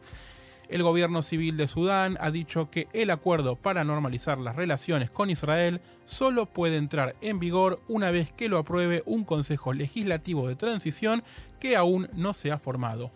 El 0.73 0.83
gobierno 0.83 1.21
civil 1.21 1.59
de 1.59 1.69
Sudán 1.69 2.17
ha 2.19 2.31
dicho 2.31 2.71
que 2.71 2.89
el 2.95 3.11
acuerdo 3.11 3.57
para 3.57 3.85
normalizar 3.85 4.39
las 4.39 4.57
relaciones 4.57 5.11
con 5.11 5.29
Israel 5.29 5.83
solo 6.07 6.47
puede 6.47 6.79
entrar 6.79 7.15
en 7.21 7.39
vigor 7.39 7.83
una 7.89 8.11
vez 8.11 8.33
que 8.33 8.49
lo 8.49 8.57
apruebe 8.57 9.03
un 9.05 9.25
Consejo 9.25 9.75
Legislativo 9.75 10.49
de 10.49 10.57
Transición 10.57 11.25
que 11.61 11.77
aún 11.77 12.09
no 12.15 12.33
se 12.33 12.53
ha 12.53 12.59
formado. 12.59 13.11